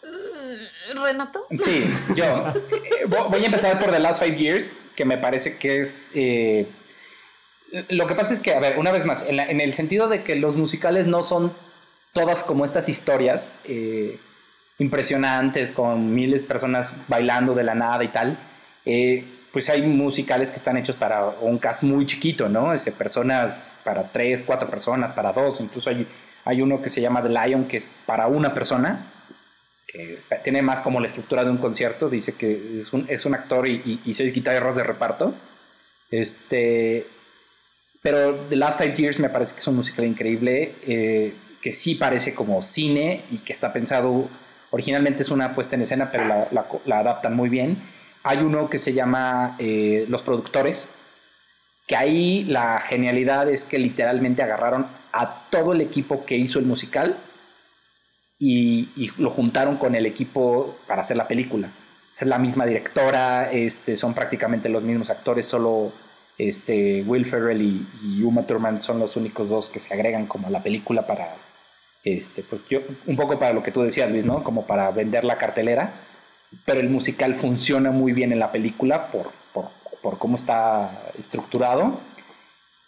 [0.02, 1.46] Uh, Renato.
[1.60, 5.58] Sí, yo eh, vo- voy a empezar por The Last Five Years, que me parece
[5.58, 6.12] que es...
[6.16, 6.68] eh,
[7.90, 10.08] lo que pasa es que, a ver, una vez más, en, la- en el sentido
[10.10, 11.54] de que los musicales no son
[12.14, 14.20] todas como estas historias eh,
[14.80, 18.38] impresionantes con miles de personas bailando de la nada y tal,
[18.86, 22.72] eh, pues hay musicales que están hechos para un cast muy chiquito, ¿no?
[22.74, 26.08] Ese, personas para tres, cuatro personas, para dos, incluso hay,
[26.46, 29.12] hay uno que se llama The Lion, que es para una persona,
[29.88, 33.26] que es- tiene más como la estructura de un concierto, dice que es un, es
[33.26, 35.34] un actor y, y- y seis guitarras de reparto.
[36.12, 37.08] Este,
[38.02, 41.96] pero The Last Five Years me parece que es un musical increíble, eh, que sí
[41.96, 44.30] parece como cine y que está pensado,
[44.72, 47.82] originalmente es una puesta en escena, pero la, la la adaptan muy bien.
[48.24, 50.90] Hay uno que se llama eh, Los Productores,
[51.88, 56.66] que ahí la genialidad es que literalmente agarraron a todo el equipo que hizo el
[56.66, 57.18] musical
[58.38, 61.72] y, y lo juntaron con el equipo para hacer la película.
[62.14, 65.92] Es la misma directora, este, son prácticamente los mismos actores, solo
[66.40, 70.48] este, Will Ferrell y, y Uma Thurman son los únicos dos que se agregan como
[70.48, 71.36] a la película para,
[72.04, 74.44] este, pues yo, un poco para lo que tú decías, Luis, ¿no?
[74.44, 75.94] Como para vender la cartelera,
[76.66, 79.70] pero el musical funciona muy bien en la película por, por,
[80.02, 82.00] por cómo está estructurado.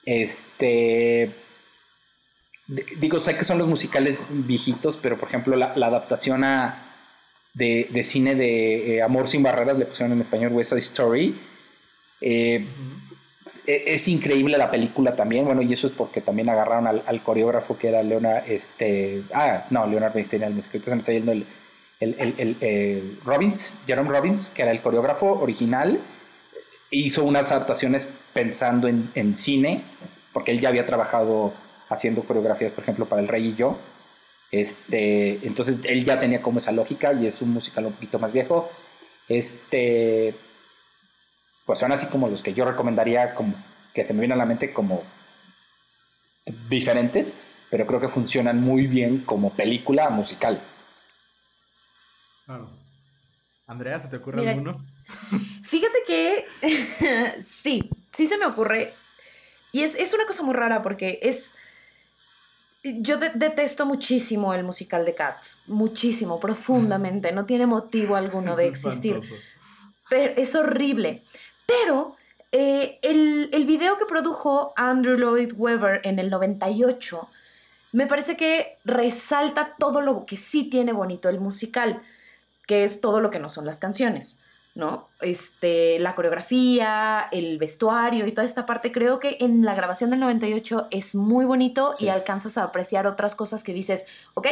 [0.05, 1.35] Este,
[2.99, 6.87] digo, sé que son los musicales viejitos, pero por ejemplo la, la adaptación a,
[7.53, 11.39] de, de cine de eh, Amor sin barreras, le pusieron en español West Side Story.
[12.21, 12.65] Eh,
[13.65, 17.77] es increíble la película también, bueno, y eso es porque también agarraron al, al coreógrafo
[17.77, 21.45] que era Leonard, este, ah, no, Leonard Bernstein, el musical, se me está yendo el,
[21.99, 25.99] el, el- Robbins, Jerome Robbins, que era el coreógrafo original,
[26.89, 29.83] hizo unas adaptaciones pensando en, en cine,
[30.33, 31.53] porque él ya había trabajado
[31.89, 33.77] haciendo coreografías, por ejemplo, para El Rey y yo.
[34.51, 38.33] Este, entonces él ya tenía como esa lógica y es un musical un poquito más
[38.33, 38.69] viejo.
[39.29, 40.33] Este,
[41.71, 43.55] pues son así como los que yo recomendaría, como
[43.93, 45.03] que se me vienen a la mente como
[46.67, 47.37] diferentes,
[47.69, 50.61] pero creo que funcionan muy bien como película musical.
[52.45, 52.69] Claro.
[53.67, 54.85] Andrea, ¿se te ocurre Mira, alguno?
[55.63, 56.45] Fíjate que
[57.41, 58.93] sí, sí se me ocurre.
[59.71, 61.55] Y es, es una cosa muy rara porque es...
[62.83, 68.67] Yo de- detesto muchísimo el musical de Cats, muchísimo, profundamente, no tiene motivo alguno de
[68.67, 69.21] existir.
[70.09, 71.23] Pero es horrible.
[71.65, 72.15] Pero
[72.51, 77.29] eh, el, el video que produjo Andrew Lloyd Webber en el 98
[77.93, 82.01] me parece que resalta todo lo que sí tiene bonito el musical,
[82.65, 84.39] que es todo lo que no son las canciones.
[84.73, 85.09] ¿no?
[85.19, 90.21] Este, la coreografía, el vestuario y toda esta parte, creo que en la grabación del
[90.21, 92.05] 98 es muy bonito Sí.
[92.05, 94.47] y alcanzas a apreciar otras cosas que dices, ok,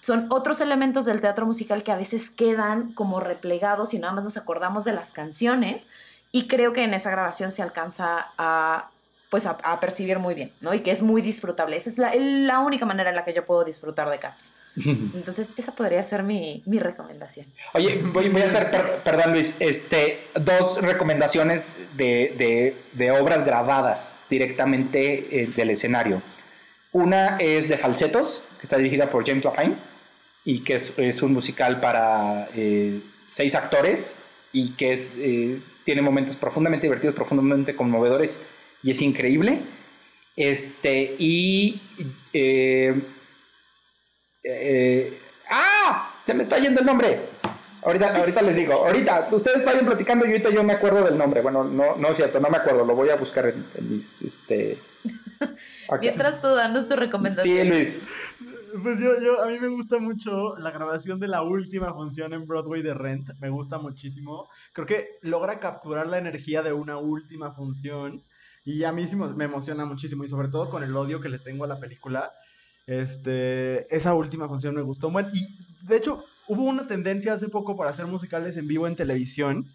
[0.00, 4.22] son otros elementos del teatro musical que a veces quedan como replegados y nada más
[4.22, 5.90] nos acordamos de las canciones
[6.32, 8.90] y creo que en esa grabación se alcanza a
[9.30, 10.72] pues a, a percibir muy bien, ¿no?
[10.72, 11.76] Y que es muy disfrutable.
[11.76, 14.54] Esa es la, la única manera en la que yo puedo disfrutar de Cats.
[14.76, 17.44] Entonces, esa podría ser mi, mi recomendación.
[17.74, 23.44] Oye, voy, voy a hacer, per- perdón Luis, este, dos recomendaciones de, de- de obras
[23.44, 26.22] grabadas directamente eh, del escenario.
[26.92, 29.76] Una es de Falsetos, que está dirigida por James Lapine,
[30.44, 34.16] y que es, es un musical para eh, seis actores,
[34.52, 38.38] y que es, eh, tiene momentos profundamente divertidos, profundamente conmovedores,
[38.82, 39.62] y es increíble.
[40.36, 41.80] Este, y...
[42.30, 42.94] eh,
[44.44, 45.18] eh,
[45.48, 46.14] ¡Ah!
[46.26, 47.20] Se me está yendo el nombre.
[47.80, 48.74] Ahorita, ahorita les digo.
[48.74, 51.40] Ahorita, ustedes vayan platicando y ahorita yo me acuerdo del nombre.
[51.40, 52.84] Bueno, no, no es cierto, no me acuerdo.
[52.84, 54.12] Lo voy a buscar en, en mis.
[54.22, 54.78] Este.
[56.02, 57.56] Mientras tú danos tu recomendación.
[57.56, 58.02] Sí, Luis.
[58.82, 62.46] Pues yo, yo, a mí me gusta mucho la grabación de la última función en
[62.46, 63.30] Broadway de Rent.
[63.40, 64.48] Me gusta muchísimo.
[64.72, 68.22] Creo que logra capturar la energía de una última función.
[68.64, 70.24] Y a mí sí me emociona muchísimo.
[70.24, 72.32] Y sobre todo con el odio que le tengo a la película.
[72.86, 75.10] Este, esa última función me gustó.
[75.10, 75.46] Bueno, y
[75.86, 79.66] de hecho, hubo una tendencia hace poco para hacer musicales en vivo en televisión.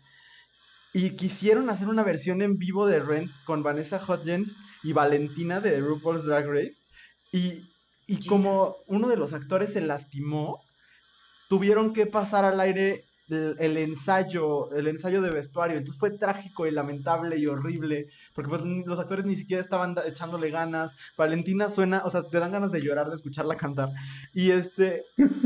[0.94, 5.80] Y quisieron hacer una versión en vivo de Rent con Vanessa Hudgens y Valentina de
[5.80, 6.84] RuPaul's Drag Race.
[7.32, 7.73] Y,
[8.08, 8.28] y Jesus.
[8.30, 10.62] como uno de los actores se lastimó,
[11.50, 15.78] tuvieron que pasar al aire el, el ensayo, el ensayo de vestuario.
[15.78, 20.50] Entonces fue trágico y lamentable y horrible, porque pues, los actores ni siquiera estaban echándole
[20.50, 20.92] ganas.
[21.18, 23.90] Valentina suena, o sea, te dan ganas de llorar de escucharla cantar.
[24.34, 25.04] Y este,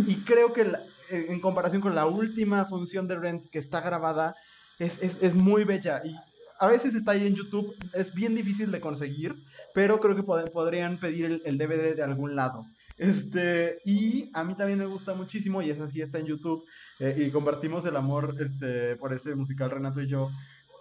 [0.08, 3.80] y creo que la- en en comparación con la última función de Rent que está
[3.82, 4.36] grabada,
[4.80, 6.02] es, es, es muy bella.
[6.04, 6.16] Y
[6.60, 9.36] a veces está ahí en YouTube, es bien difícil de conseguir,
[9.78, 12.66] pero creo que pod- podrían pedir el, el DVD de algún lado.
[12.98, 16.64] Este, y a mí también me gusta muchísimo, y esa sí está en YouTube,
[17.00, 20.30] eh, y compartimos el amor este, por ese musical Renato y yo.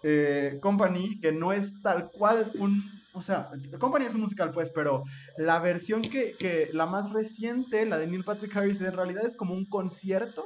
[0.03, 2.73] eh, Company, que no es tal cual un.
[3.13, 5.03] O sea, Company es un musical, pues, pero
[5.37, 9.37] la versión que, que la más reciente, la de Neil Patrick Harris, en realidad es
[9.37, 10.43] como un concierto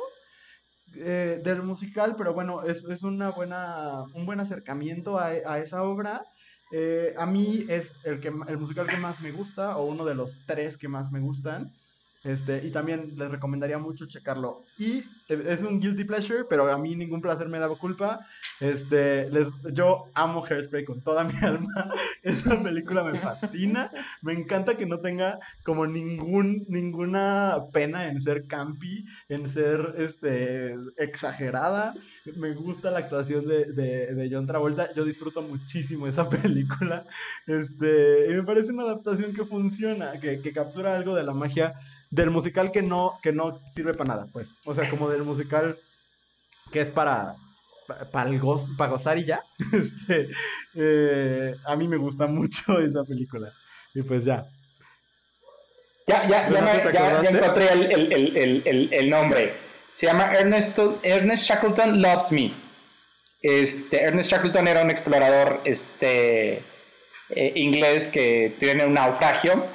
[0.97, 5.83] eh, del musical, pero bueno, es, es una buena, un buen acercamiento a, a esa
[5.85, 6.23] obra.
[6.71, 10.15] Eh, a mí es el, que, el musical que más me gusta, o uno de
[10.15, 11.73] los tres que más me gustan.
[12.23, 14.65] Este, y también les recomendaría mucho checarlo.
[14.79, 18.27] Y es un guilty pleasure, pero a mí ningún placer me da culpa.
[18.61, 21.91] Este, les, yo amo Hairspray con toda mi alma.
[22.23, 23.91] Esa película me fascina.
[24.21, 30.75] Me encanta que no tenga como ningún, ninguna pena en ser campi, en ser este,
[30.99, 31.95] exagerada.
[32.37, 34.93] Me gusta la actuación de, de, de John Travolta.
[34.93, 37.07] Yo disfruto muchísimo esa película.
[37.47, 41.77] Este, y me parece una adaptación que funciona, que, que captura algo de la magia
[42.11, 44.55] del musical que no, que no sirve para nada, pues.
[44.65, 45.79] O sea, como del musical
[46.73, 47.37] que es para,
[48.13, 49.43] para, el goz, para gozar y ya.
[49.73, 50.29] Este,
[50.75, 53.53] eh, a mí me gusta mucho esa película.
[53.95, 54.47] Y pues ya.
[56.07, 57.39] Ya, ya, ya, ¿Renato, me- te ya- ya acordaste?
[57.39, 59.55] encontré el, el- el- el- el- el nombre.
[59.93, 62.53] Se llama Ernesto, Ernest Shackleton Loves Me.
[63.43, 66.63] Este, Ernest Shackleton era un explorador este,
[67.31, 69.67] eh, inglés que tiene un naufragio.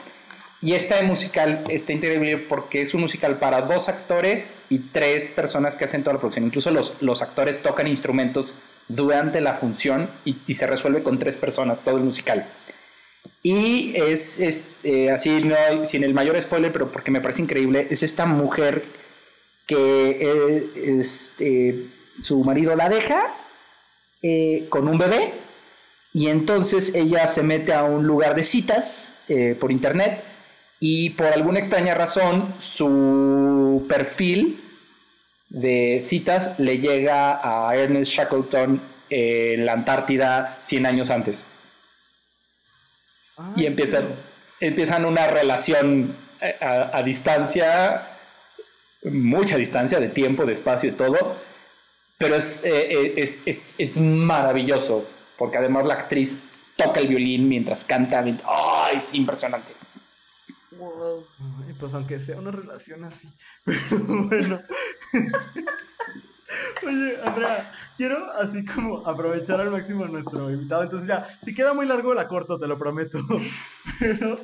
[0.61, 5.75] Y este musical está increíble porque es un musical para dos actores y tres personas
[5.75, 6.45] que hacen toda la producción.
[6.45, 11.37] Incluso los, los actores tocan instrumentos durante la función y, y se resuelve con tres
[11.37, 12.47] personas todo el musical.
[13.43, 17.87] Y es, es, eh, así, no, sin el mayor spoiler, pero porque me parece increíble,
[17.91, 18.83] es esta mujer
[19.67, 21.85] que eh, este,
[22.19, 23.35] su marido la deja
[24.23, 25.33] eh, con un bebé
[26.11, 29.11] y entonces ella se mete a un lugar de citas
[29.59, 30.23] por internet
[30.87, 34.63] y por alguna extraña razón su perfil
[35.49, 38.79] de citas le llega a Ernest Shackleton
[39.09, 41.47] en la Antártida 100 años antes
[43.55, 44.09] y Ay, empiezan,
[44.59, 48.07] empiezan una relación eh, a, a distancia,
[49.05, 51.35] mucha distancia de tiempo, de espacio y todo,
[52.19, 56.39] pero es, eh, eh, es, es, es maravilloso, porque además la actriz
[56.75, 58.97] toca el violín mientras canta, ¡ay!
[58.97, 59.74] es impresionante.
[60.77, 61.25] Wow.
[61.79, 63.29] Pues aunque sea una relación así.
[63.63, 64.59] Pero bueno.
[66.85, 70.83] Oye, Andrea, quiero así como aprovechar al máximo a nuestro invitado.
[70.83, 73.19] Entonces ya, si queda muy largo la corto, te lo prometo.
[73.99, 74.39] Pero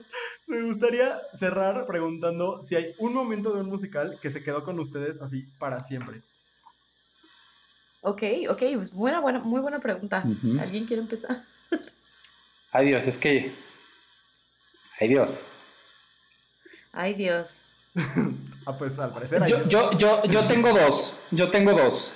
[0.47, 4.79] me gustaría cerrar preguntando si hay un momento de un musical que se quedó con
[4.79, 6.21] ustedes así para siempre.
[8.01, 10.23] Ok, ok, pues buena, buena, muy buena pregunta.
[10.59, 11.43] ¿Alguien quiere empezar?
[12.71, 13.51] Ay Dios, es que...
[14.99, 15.43] Ay Dios.
[16.93, 17.49] Ay, Dios.
[18.63, 19.49] Ah, pues al parecer hay.
[19.49, 22.13] Yo, yo, yo, yo tengo dos, yo tengo dos.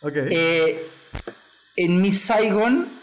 [0.00, 0.12] Ok.
[0.28, 0.90] Eh,
[1.76, 2.98] en Miss Saigon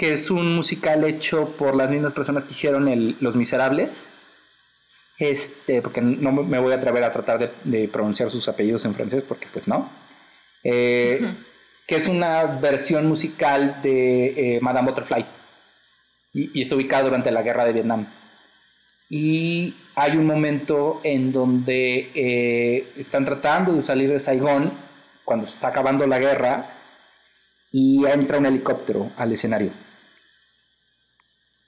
[0.00, 4.08] que es un musical hecho por las mismas personas que hicieron el, Los Miserables.
[5.18, 9.22] Este, porque no me voy a atrever a tratar de, pronunciar sus apellidos en francés,
[9.22, 9.90] porque pues no.
[10.64, 11.34] Eh,
[11.86, 15.26] que es una versión musical de eh, Madame Butterfly.
[16.32, 18.06] Y, y, está ubicada durante la guerra de Vietnam.
[19.10, 24.72] Y hay un momento en donde eh, están tratando de salir de Saigón,
[25.26, 26.70] cuando se está acabando la guerra,
[27.70, 29.72] y entra un helicóptero al escenario.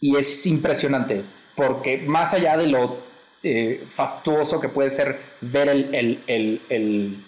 [0.00, 1.22] Y es impresionante,
[1.54, 2.96] porque más allá de lo
[3.42, 7.24] eh, fastuoso que puede ser ver el,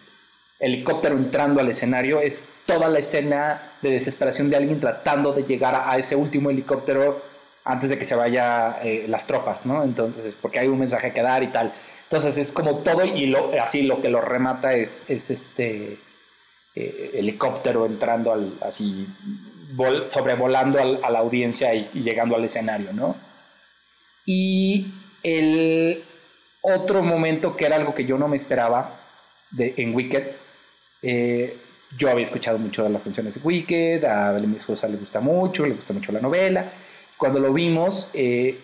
[0.59, 5.74] helicóptero entrando al escenario, es toda la escena de desesperación de alguien tratando de llegar
[5.74, 7.34] a, ese último helicóptero
[7.64, 9.82] antes de que se vaya eh, las tropas, ¿no?
[9.82, 11.72] Entonces, porque hay un mensaje que dar y tal.
[12.04, 15.98] Entonces es como todo y así lo que lo remata es, es este
[16.74, 19.08] eh, helicóptero entrando al, así
[20.06, 23.16] sobrevolando a la audiencia y, llegando al escenario, ¿no?
[24.26, 24.86] Y
[25.22, 26.04] el
[26.60, 29.00] otro momento que era algo que yo no me esperaba
[29.50, 30.24] de, en Wicked,
[31.02, 31.56] eh,
[31.96, 35.66] yo había escuchado mucho de las canciones de Wicked, a mi esposa le gusta mucho,
[35.66, 36.70] le gusta mucho la novela.
[37.24, 38.60] Cuando lo vimos, eh,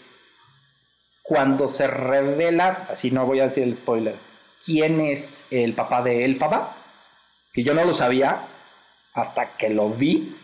[1.22, 4.16] cuando se revela, así no voy a decir el spoiler,
[4.62, 6.76] quién es el papá de Elfaba,
[7.54, 8.42] que yo no lo sabía
[9.14, 10.36] hasta que lo vi,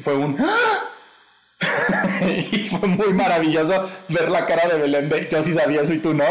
[0.00, 0.38] fue un...
[0.40, 0.88] ¡Ah!
[2.50, 6.14] y fue muy maravilloso ver la cara de Belén yo sí sabía eso y tú
[6.14, 6.24] no.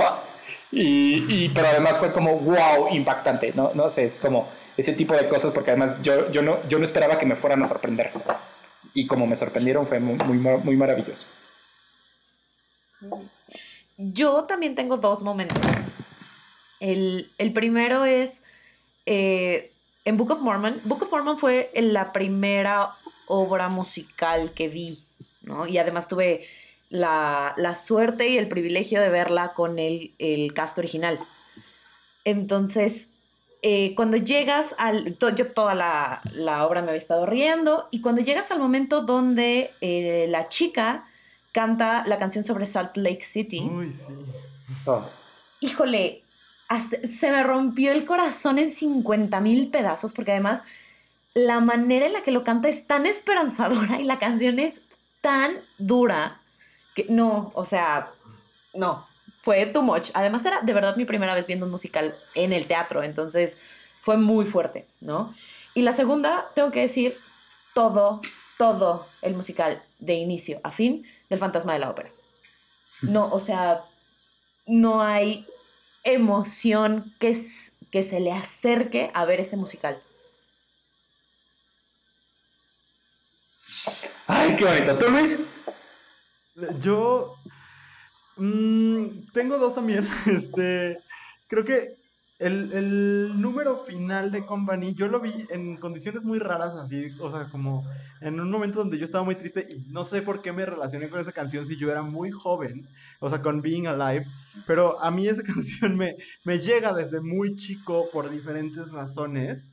[0.72, 3.70] Y, pero además fue como wow, impactante, ¿no?
[3.76, 6.86] No sé, es como ese tipo de cosas porque además yo, yo, no, yo no
[6.86, 8.12] esperaba que me fueran a sorprender.
[8.94, 11.28] Y como me sorprendieron fue muy, muy, maravilloso.
[13.98, 15.60] Yo también tengo dos momentos.
[16.80, 18.44] El, primero es
[19.06, 19.72] eh,
[20.04, 20.82] en Book of Mormon.
[20.84, 22.96] Book of Mormon fue la primera
[23.28, 25.04] obra musical que vi,
[25.42, 25.68] ¿no?
[25.68, 26.48] Y además tuve
[26.90, 31.20] la, suerte y el privilegio de verla con el, el cast original.
[32.26, 33.11] Entonces,
[33.62, 35.18] eh, cuando llegas al...
[35.18, 40.26] yo toda la, obra me había estado riendo y cuando llegas al momento donde eh,
[40.30, 41.06] la chica
[41.52, 43.62] canta la canción sobre Salt Lake City.
[43.62, 44.14] Uy, sí.
[44.86, 45.04] Oh.
[45.60, 46.24] Híjole,
[47.08, 50.64] se me rompió el corazón en 50 mil pedazos porque además
[51.34, 54.82] la manera en la que lo canta es tan esperanzadora y la canción es
[55.22, 56.42] tan dura
[56.96, 58.12] que no, o sea,
[58.74, 59.08] no,
[59.42, 60.12] fue too much.
[60.14, 63.58] Además era de verdad mi primera vez viendo un musical en el teatro, entonces
[64.00, 65.36] fue muy fuerte, ¿no?
[65.74, 67.18] Y la segunda, tengo que decir,
[67.74, 68.22] todo,
[68.58, 72.12] todo el musical de inicio a fin del fantasma de la ópera.
[73.02, 73.86] No, o sea,
[74.66, 75.48] no hay
[76.04, 77.38] emoción que,
[77.92, 80.02] que se le acerque a ver ese musical.
[84.28, 84.98] Ay, qué bonito.
[84.98, 85.40] ¿Tú, Luis?
[86.80, 87.36] Yo
[88.42, 90.08] mm, tengo dos también.
[90.26, 91.00] Este,
[91.48, 92.02] creo que
[92.42, 97.50] el, número final de Company, yo lo vi en condiciones muy raras, así, o sea,
[97.50, 97.86] como
[98.20, 101.10] en un momento donde yo estaba muy triste y no sé por qué me relacioné
[101.10, 102.88] con esa canción si yo era muy joven,
[103.20, 104.26] o sea, con Being Alive,
[104.66, 109.70] pero a mí esa canción me, me llega desde muy chico por diferentes razones.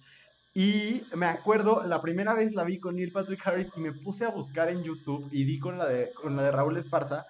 [0.55, 4.25] Y me acuerdo, la primera vez la vi con Neil Patrick Harris y me puse
[4.25, 7.27] a buscar en YouTube y di con la de, con la de Raúl Esparza.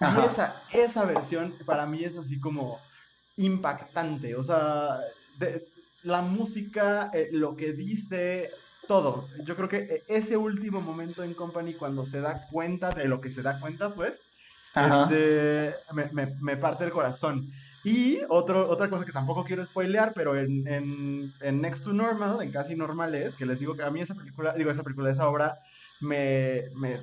[0.00, 2.78] Y esa, esa versión para mí es así como
[3.36, 4.36] impactante.
[4.36, 5.00] O sea,
[6.02, 8.50] la música, eh, lo que dice,
[8.86, 9.28] todo.
[9.44, 13.20] Yo creo que eh, ese último momento en Company, cuando se da cuenta de lo
[13.20, 14.20] que se da cuenta, pues,
[14.74, 15.74] este,
[16.40, 17.50] me, parte el corazón.
[17.84, 22.50] Y otro, otra cosa que tampoco quiero spoilear, pero en, en, Next to Normal, en
[22.50, 25.60] Casi Normales, que les digo que a mí esa película, digo, esa película, esa obra,
[26.00, 27.00] me, me,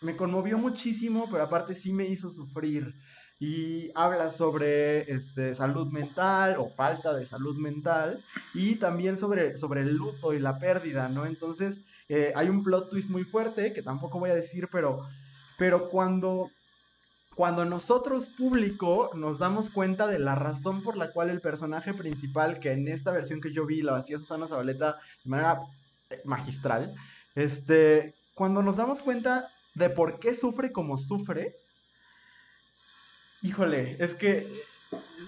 [0.00, 2.94] me conmovió muchísimo, pero aparte sí me hizo sufrir
[3.40, 9.82] y habla sobre este, salud mental o falta de salud mental y también sobre, sobre
[9.82, 11.24] el luto y la pérdida, ¿no?
[11.24, 15.06] Entonces eh, hay un plot twist muy fuerte que tampoco voy a decir, pero,
[15.56, 16.50] pero cuando,
[17.36, 22.58] cuando nosotros público nos damos cuenta de la razón por la cual el personaje principal,
[22.58, 25.60] que en esta versión que yo vi lo hacía Susana Zabaleta de manera
[26.10, 26.92] eh, magistral,
[27.36, 31.56] este, cuando nos damos cuenta de por qué sufre como sufre,
[33.40, 34.52] Híjole, es que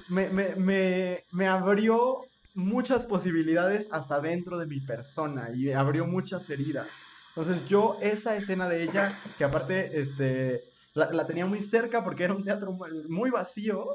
[0.08, 2.22] me, abrió
[2.54, 6.88] muchas posibilidades hasta dentro de mi persona y abrió muchas heridas.
[7.28, 10.64] Entonces yo esa escena de ella, que aparte este,
[10.94, 13.86] la, tenía muy cerca porque era un teatro muy, vacío,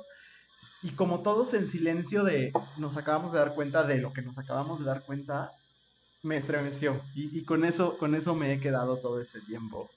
[0.82, 4.38] y como todos en silencio de nos acabamos de dar cuenta de lo que nos
[4.38, 5.52] acabamos de dar cuenta,
[6.24, 7.02] me estremeció.
[7.16, 9.90] Y, y con, eso, con eso me he quedado todo este tiempo.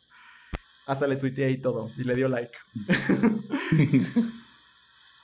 [0.88, 2.58] Hasta le tuiteé y todo, y le dio like.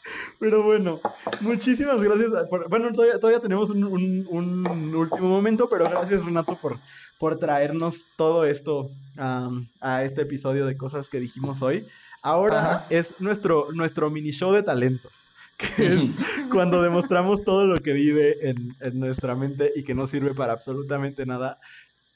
[0.39, 1.01] Pero bueno,
[1.41, 2.31] muchísimas gracias.
[2.69, 3.85] bueno, todavía, tenemos un,
[4.95, 6.79] último momento, pero gracias Renato por,
[7.19, 11.87] por traernos todo esto a este episodio de cosas que dijimos hoy.
[12.23, 16.01] Ahora es nuestro, nuestro mini show de talentos, que es
[16.51, 20.53] cuando demostramos todo lo que vive en, en nuestra mente y que no sirve para
[20.53, 21.59] absolutamente nada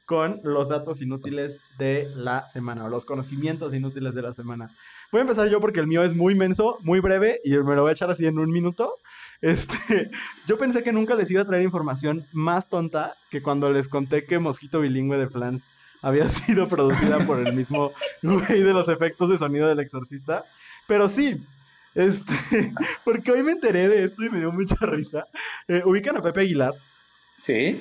[0.08, 4.74] con los datos inútiles de la semana o los conocimientos inútiles de la semana.
[5.12, 7.82] Voy a empezar yo porque el mío es muy menso, muy breve y me lo
[7.82, 8.94] voy a echar así en un minuto.
[9.42, 10.10] Este,
[10.46, 14.24] yo pensé que nunca les iba a traer información más tonta que cuando les conté
[14.24, 15.68] que Mosquito Bilingüe de Flans
[16.00, 20.46] había sido producida por el mismo güey de los efectos de sonido del exorcista.
[20.86, 21.44] Pero sí,
[21.94, 22.72] este,
[23.04, 25.26] porque hoy me enteré de esto y me dio mucha risa.
[25.66, 26.72] Eh, ¿Ubican a Pepe Aguilar?
[27.40, 27.78] Sí.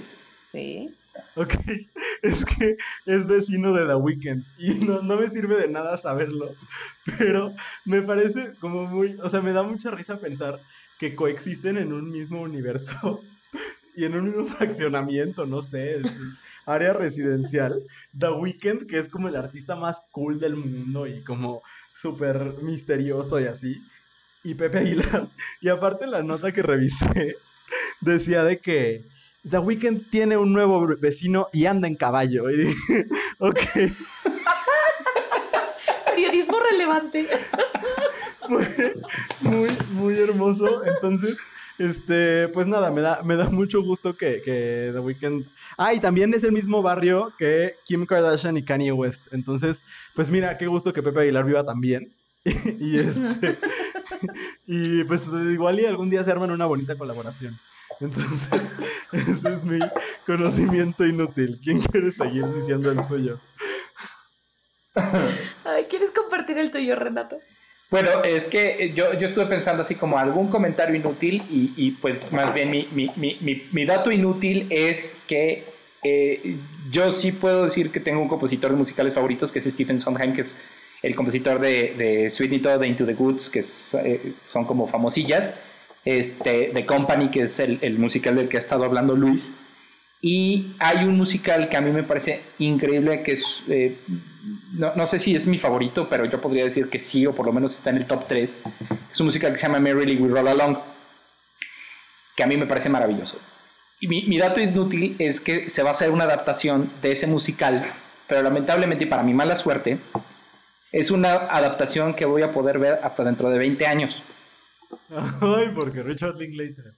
[0.51, 0.93] Sí.
[1.35, 1.53] Ok,
[2.21, 6.53] es que es vecino de The Weeknd y no, me sirve de nada saberlo,
[7.17, 7.53] pero
[7.85, 10.59] me parece como muy, o sea, me da mucha risa pensar
[10.99, 13.21] que coexisten en un mismo universo
[13.95, 16.01] y en un mismo fraccionamiento, no sé,
[16.65, 17.83] área residencial.
[18.17, 21.61] The Weeknd, que es como el artista más cool del mundo y como
[21.93, 23.81] súper misterioso y así,
[24.43, 25.27] y Pepe Aguilar.
[25.61, 27.35] Y aparte la nota que revisé
[28.01, 29.03] decía de que
[29.49, 32.49] The Weeknd tiene un nuevo vecino y anda en caballo.
[32.49, 33.07] Y dije,
[33.39, 33.59] ok.
[36.05, 37.27] Periodismo relevante.
[39.41, 40.83] muy, muy hermoso.
[40.85, 41.37] Entonces,
[41.77, 45.45] este, pues nada, me da, me da mucho gusto que, que The Weeknd.
[45.77, 49.21] Ah, y también es el mismo barrio que Kim Kardashian y Kanye West.
[49.31, 49.77] Entonces,
[50.15, 52.13] pues mira, qué gusto que Pepe Aguilar viva también.
[52.45, 53.57] y este.
[54.67, 57.59] y pues igual y algún día se arman una bonita colaboración.
[57.99, 58.61] Entonces,
[59.11, 59.79] ese es mi
[60.25, 61.59] conocimiento inútil.
[61.63, 63.39] ¿Quién quiere seguir diciendo el suyo?
[65.89, 67.37] ¿Quieres compartir el tuyo, Renato?
[67.89, 72.53] Bueno, es que yo, yo estuve pensando así como algún comentario inútil y, pues más
[72.53, 75.63] bien mi, dato inútil es que
[76.03, 76.57] eh,
[76.91, 80.33] yo sí puedo decir que tengo un compositor de musicales favoritos que es Stephen Sondheim,
[80.33, 80.57] que es
[81.01, 85.55] el compositor de, de Sweet de Into the Goods, que eh, son como famosillas
[86.07, 89.55] este, Company, que es el, musical del que ha estado hablando Luis.
[90.21, 93.97] Y hay un musical que a mí me parece increíble, que es, eh,
[94.71, 97.51] no, sé si es mi favorito, pero yo podría decir que sí, o por lo
[97.51, 98.59] menos está en el top 3.
[99.11, 100.77] Es un musical que se llama Merrily We Roll Along,
[102.35, 103.39] que a mí me parece maravilloso.
[103.99, 107.27] Y mi, mi dato inútil es que se va a hacer una adaptación de ese
[107.27, 107.85] musical,
[108.27, 109.99] pero lamentablemente y para mi mala suerte,
[110.93, 114.23] es una adaptación que voy a poder ver hasta dentro de 20 años.
[115.41, 116.93] Ay, porque Richard Linklater.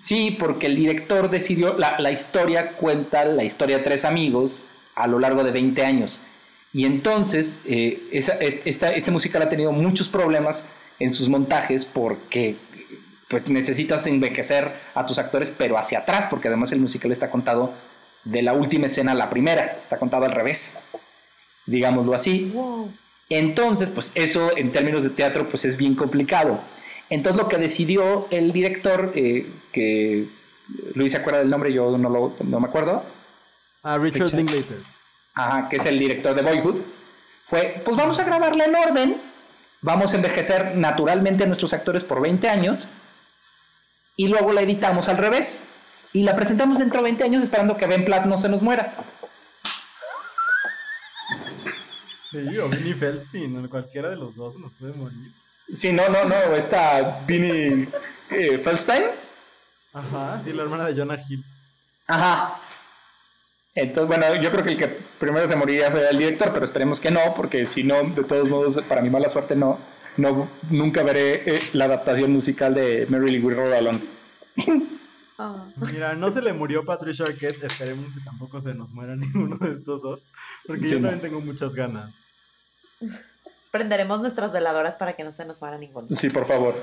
[0.00, 5.18] Sí, porque el director decidió, la, historia cuenta la historia de tres amigos a lo
[5.18, 6.20] largo de 20 años.
[6.72, 10.66] Y entonces, eh, este musical ha tenido muchos problemas
[10.98, 12.56] en sus montajes porque
[13.28, 17.74] pues necesitas envejecer a tus actores, pero hacia atrás, porque además el musical está contado
[18.24, 20.78] de la última escena a la primera, está contado al revés,
[21.66, 22.52] digámoslo así.
[23.28, 26.60] Entonces, pues eso en términos de teatro, pues es bien complicado.
[27.10, 30.28] Entonces lo que decidió el director, eh, que
[30.94, 33.04] Luis se acuerda del nombre, yo no, lo, no me acuerdo.
[33.82, 34.82] Ah, Richard, Linklater.
[35.34, 36.80] Ajá, que es el director de Boyhood.
[37.44, 39.20] Fue, pues vamos a grabarla en orden,
[39.82, 42.88] vamos a envejecer naturalmente a nuestros actores por 20 años
[44.16, 45.64] y luego la editamos al revés
[46.14, 48.94] y la presentamos dentro de 20 años esperando que Ben Platt no se nos muera.
[52.30, 55.32] Sí, o Vinnie Feldstein, cualquiera de los dos nos puede morir.
[55.72, 57.88] Sí, no, no, no, está Vinnie
[58.30, 59.04] eh, Feldstein.
[59.92, 61.44] Ajá, sí, la hermana de Jonah Hill.
[62.06, 62.60] Ajá.
[63.74, 64.88] Entonces, bueno, yo creo que el que
[65.18, 68.48] primero se moriría fue el director, pero esperemos que no, porque si no, de todos
[68.48, 69.78] modos, para mi mala suerte, no,
[70.16, 74.00] no nunca veré eh, la adaptación musical de Mary Lee Alone.
[75.36, 75.66] Ah.
[75.76, 79.72] Mira, no se le murió Patricia Arquette, esperemos que tampoco se nos muera ninguno de
[79.72, 80.20] estos dos,
[80.64, 82.14] porque yo también tengo muchas ganas
[83.74, 86.06] prenderemos nuestras veladoras para que no se nos muera ninguno.
[86.12, 86.76] Sí, por favor.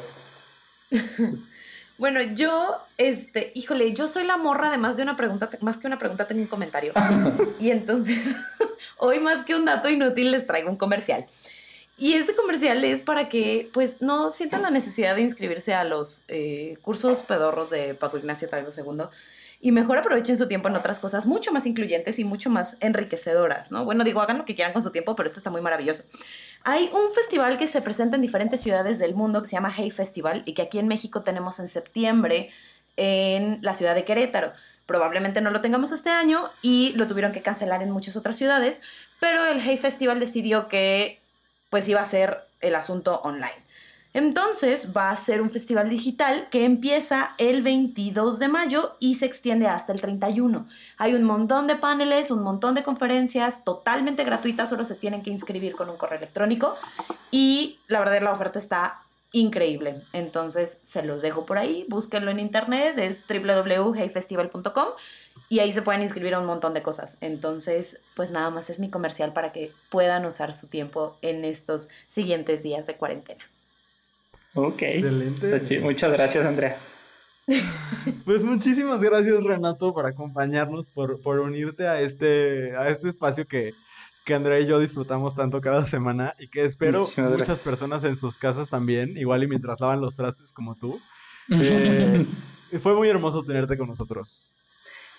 [1.98, 5.88] bueno, yo, este, híjole, yo soy la morra de más de una pregunta, más que
[5.88, 6.92] una pregunta tengo un comentario.
[7.62, 8.36] y entonces,
[8.98, 11.28] hoy más que un dato inútil les traigo un comercial.
[11.98, 16.26] Y ese comercial es para que, pues, no sientan la necesidad de inscribirse a los
[16.28, 19.06] eh, cursos pedorros de Paco Ignacio Taibo II
[19.62, 23.72] y mejor aprovechen su tiempo en otras cosas mucho más incluyentes y mucho más enriquecedoras,
[23.72, 23.86] ¿no?
[23.86, 26.04] Bueno, digo, hagan lo que quieran con su tiempo, pero esto está muy maravilloso.
[26.64, 29.92] Hay un festival que se presenta en diferentes ciudades del mundo que se llama Hey
[29.92, 32.50] Festival y que aquí en México tenemos en septiembre
[32.98, 34.54] en la ciudad de Querétaro.
[34.88, 38.82] probablemente no lo tengamos este año y lo tuvieron que cancelar en muchas otras ciudades,
[39.20, 41.22] pero el Hey Festival decidió que
[41.70, 43.71] pues iba a ser el asunto online.
[44.14, 49.26] Entonces va a ser un festival digital que empieza el 22 de mayo y se
[49.26, 50.68] extiende hasta el 31.
[50.98, 55.30] Hay un montón de paneles, un montón de conferencias totalmente gratuitas, solo se tienen que
[55.30, 56.76] inscribir con un correo electrónico
[57.32, 59.02] y la verdad la oferta está
[59.32, 60.04] increíble.
[60.12, 64.88] Entonces se los dejo por ahí, búsquenlo en internet, es www.heyfestival.com
[65.48, 67.18] y ahí se pueden inscribir a un montón de cosas.
[67.22, 71.90] Entonces, pues nada más es mi comercial para que puedan usar su tiempo en estos
[72.08, 73.51] siguientes días de cuarentena.
[74.54, 74.82] Ok.
[74.82, 75.80] Excelente.
[75.80, 76.78] Muchas gracias, Andrea.
[78.26, 83.74] Pues muchísimas gracias, Renato, por acompañarnos, por, por unirte a este, a este espacio que,
[84.26, 87.60] que Andrea y yo disfrutamos tanto cada semana y que espero muchas gracias.
[87.64, 91.00] personas en sus casas también, igual y mientras lavan los trastes como tú.
[91.50, 92.26] Eh,
[92.82, 94.54] fue muy hermoso tenerte con nosotros.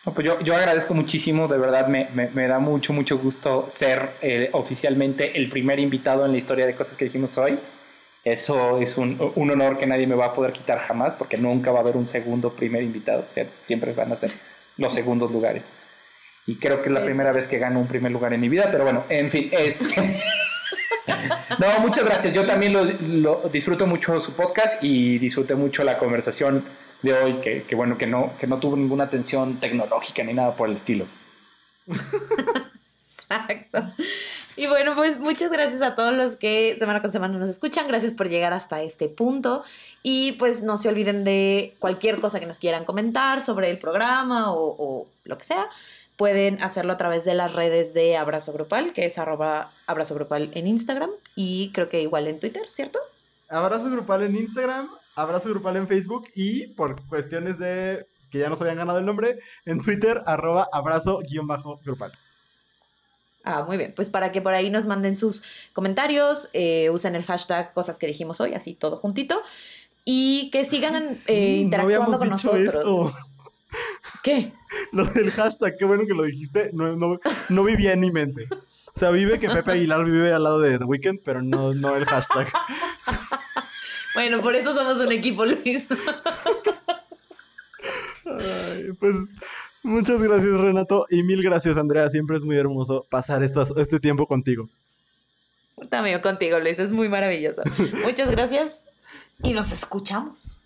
[0.07, 3.67] No, pues yo, yo agradezco muchísimo, de verdad me, me- me da mucho, mucho gusto
[3.69, 7.59] ser eh, oficialmente el primer invitado en la historia de cosas que dijimos hoy.
[8.25, 11.73] Eso es un, un honor que nadie me va a poder quitar jamás, porque nunca
[11.73, 14.31] va a haber un segundo primer invitado, o sea, siempre van a ser
[14.77, 15.65] los segundos lugares.
[16.47, 18.69] Y creo que es la primera vez que gano un primer lugar en mi vida,
[18.71, 20.21] pero bueno, en fin, este...
[21.59, 22.33] No, muchas gracias.
[22.33, 26.65] Yo también lo, lo disfruto mucho su podcast y disfruté mucho la conversación
[27.03, 30.55] de hoy, que, que bueno, que no, que no tuvo ninguna tensión tecnológica ni nada
[30.55, 31.07] por el estilo.
[32.97, 33.93] Exacto.
[34.57, 37.89] Y bueno, pues muchas gracias a todos los que semana con semana nos escuchan.
[37.89, 39.65] Gracias por llegar hasta este punto.
[40.03, 44.53] Y pues no se olviden de cualquier cosa que nos quieran comentar sobre el programa
[44.53, 45.69] o, lo que sea.
[46.17, 50.51] Pueden hacerlo a través de las redes de Abrazo Grupal, que es arroba Abrazo Grupal
[50.55, 52.99] en Instagram y creo que igual en Twitter, ¿cierto?
[53.49, 58.61] Abrazo grupal en Instagram, abrazo grupal en Facebook y por cuestiones de que ya nos
[58.63, 62.13] habían ganado el nombre, en Twitter, arroba abrazo-grupal.
[63.45, 63.93] Ah, muy bien.
[63.95, 65.43] Pues para que por ahí nos manden sus
[65.73, 69.43] comentarios, eh, usen el hashtag cosas que dijimos hoy, así todo juntito.
[70.05, 72.75] Y que sigan eh, no interactuando con nosotros.
[72.75, 73.17] esto.
[74.23, 74.53] ¿Qué?
[74.93, 78.49] Lo del hashtag, qué bueno que lo dijiste, no, no, no vivía en mi mente.
[78.95, 81.97] O sea, vive que Pepe Aguilar vive al lado de The Weeknd, pero no, no
[81.97, 82.49] el hashtag.
[84.15, 85.87] Bueno, por eso somos un equipo, Luis.
[88.27, 89.15] Ay, pues
[89.83, 94.27] muchas gracias Renato y mil gracias Andrea, siempre es muy hermoso pasar estas, este tiempo
[94.27, 94.69] contigo.
[95.89, 96.79] También contigo, Luis.
[96.79, 97.63] Es muy maravilloso.
[98.05, 98.87] Muchas gracias
[99.43, 100.65] y nos escuchamos.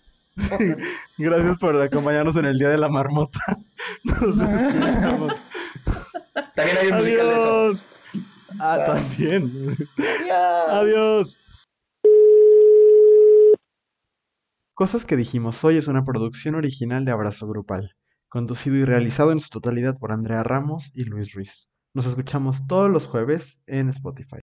[1.17, 3.39] Gracias por acompañarnos en el Día de la Marmota.
[4.03, 5.35] Nos escuchamos.
[6.53, 7.65] También hay un musical de eso.
[7.65, 7.81] Adiós.
[8.59, 9.77] Ah, también.
[9.97, 10.69] Adiós.
[10.69, 11.37] Adiós.
[14.75, 17.95] Cosas que dijimos hoy es una producción original de Abrazo Grupal,
[18.37, 21.71] conducido y realizado en su totalidad por Andrea Ramos y Luis Ruiz.
[21.95, 24.35] Nos escuchamos todos los jueves en Spotify.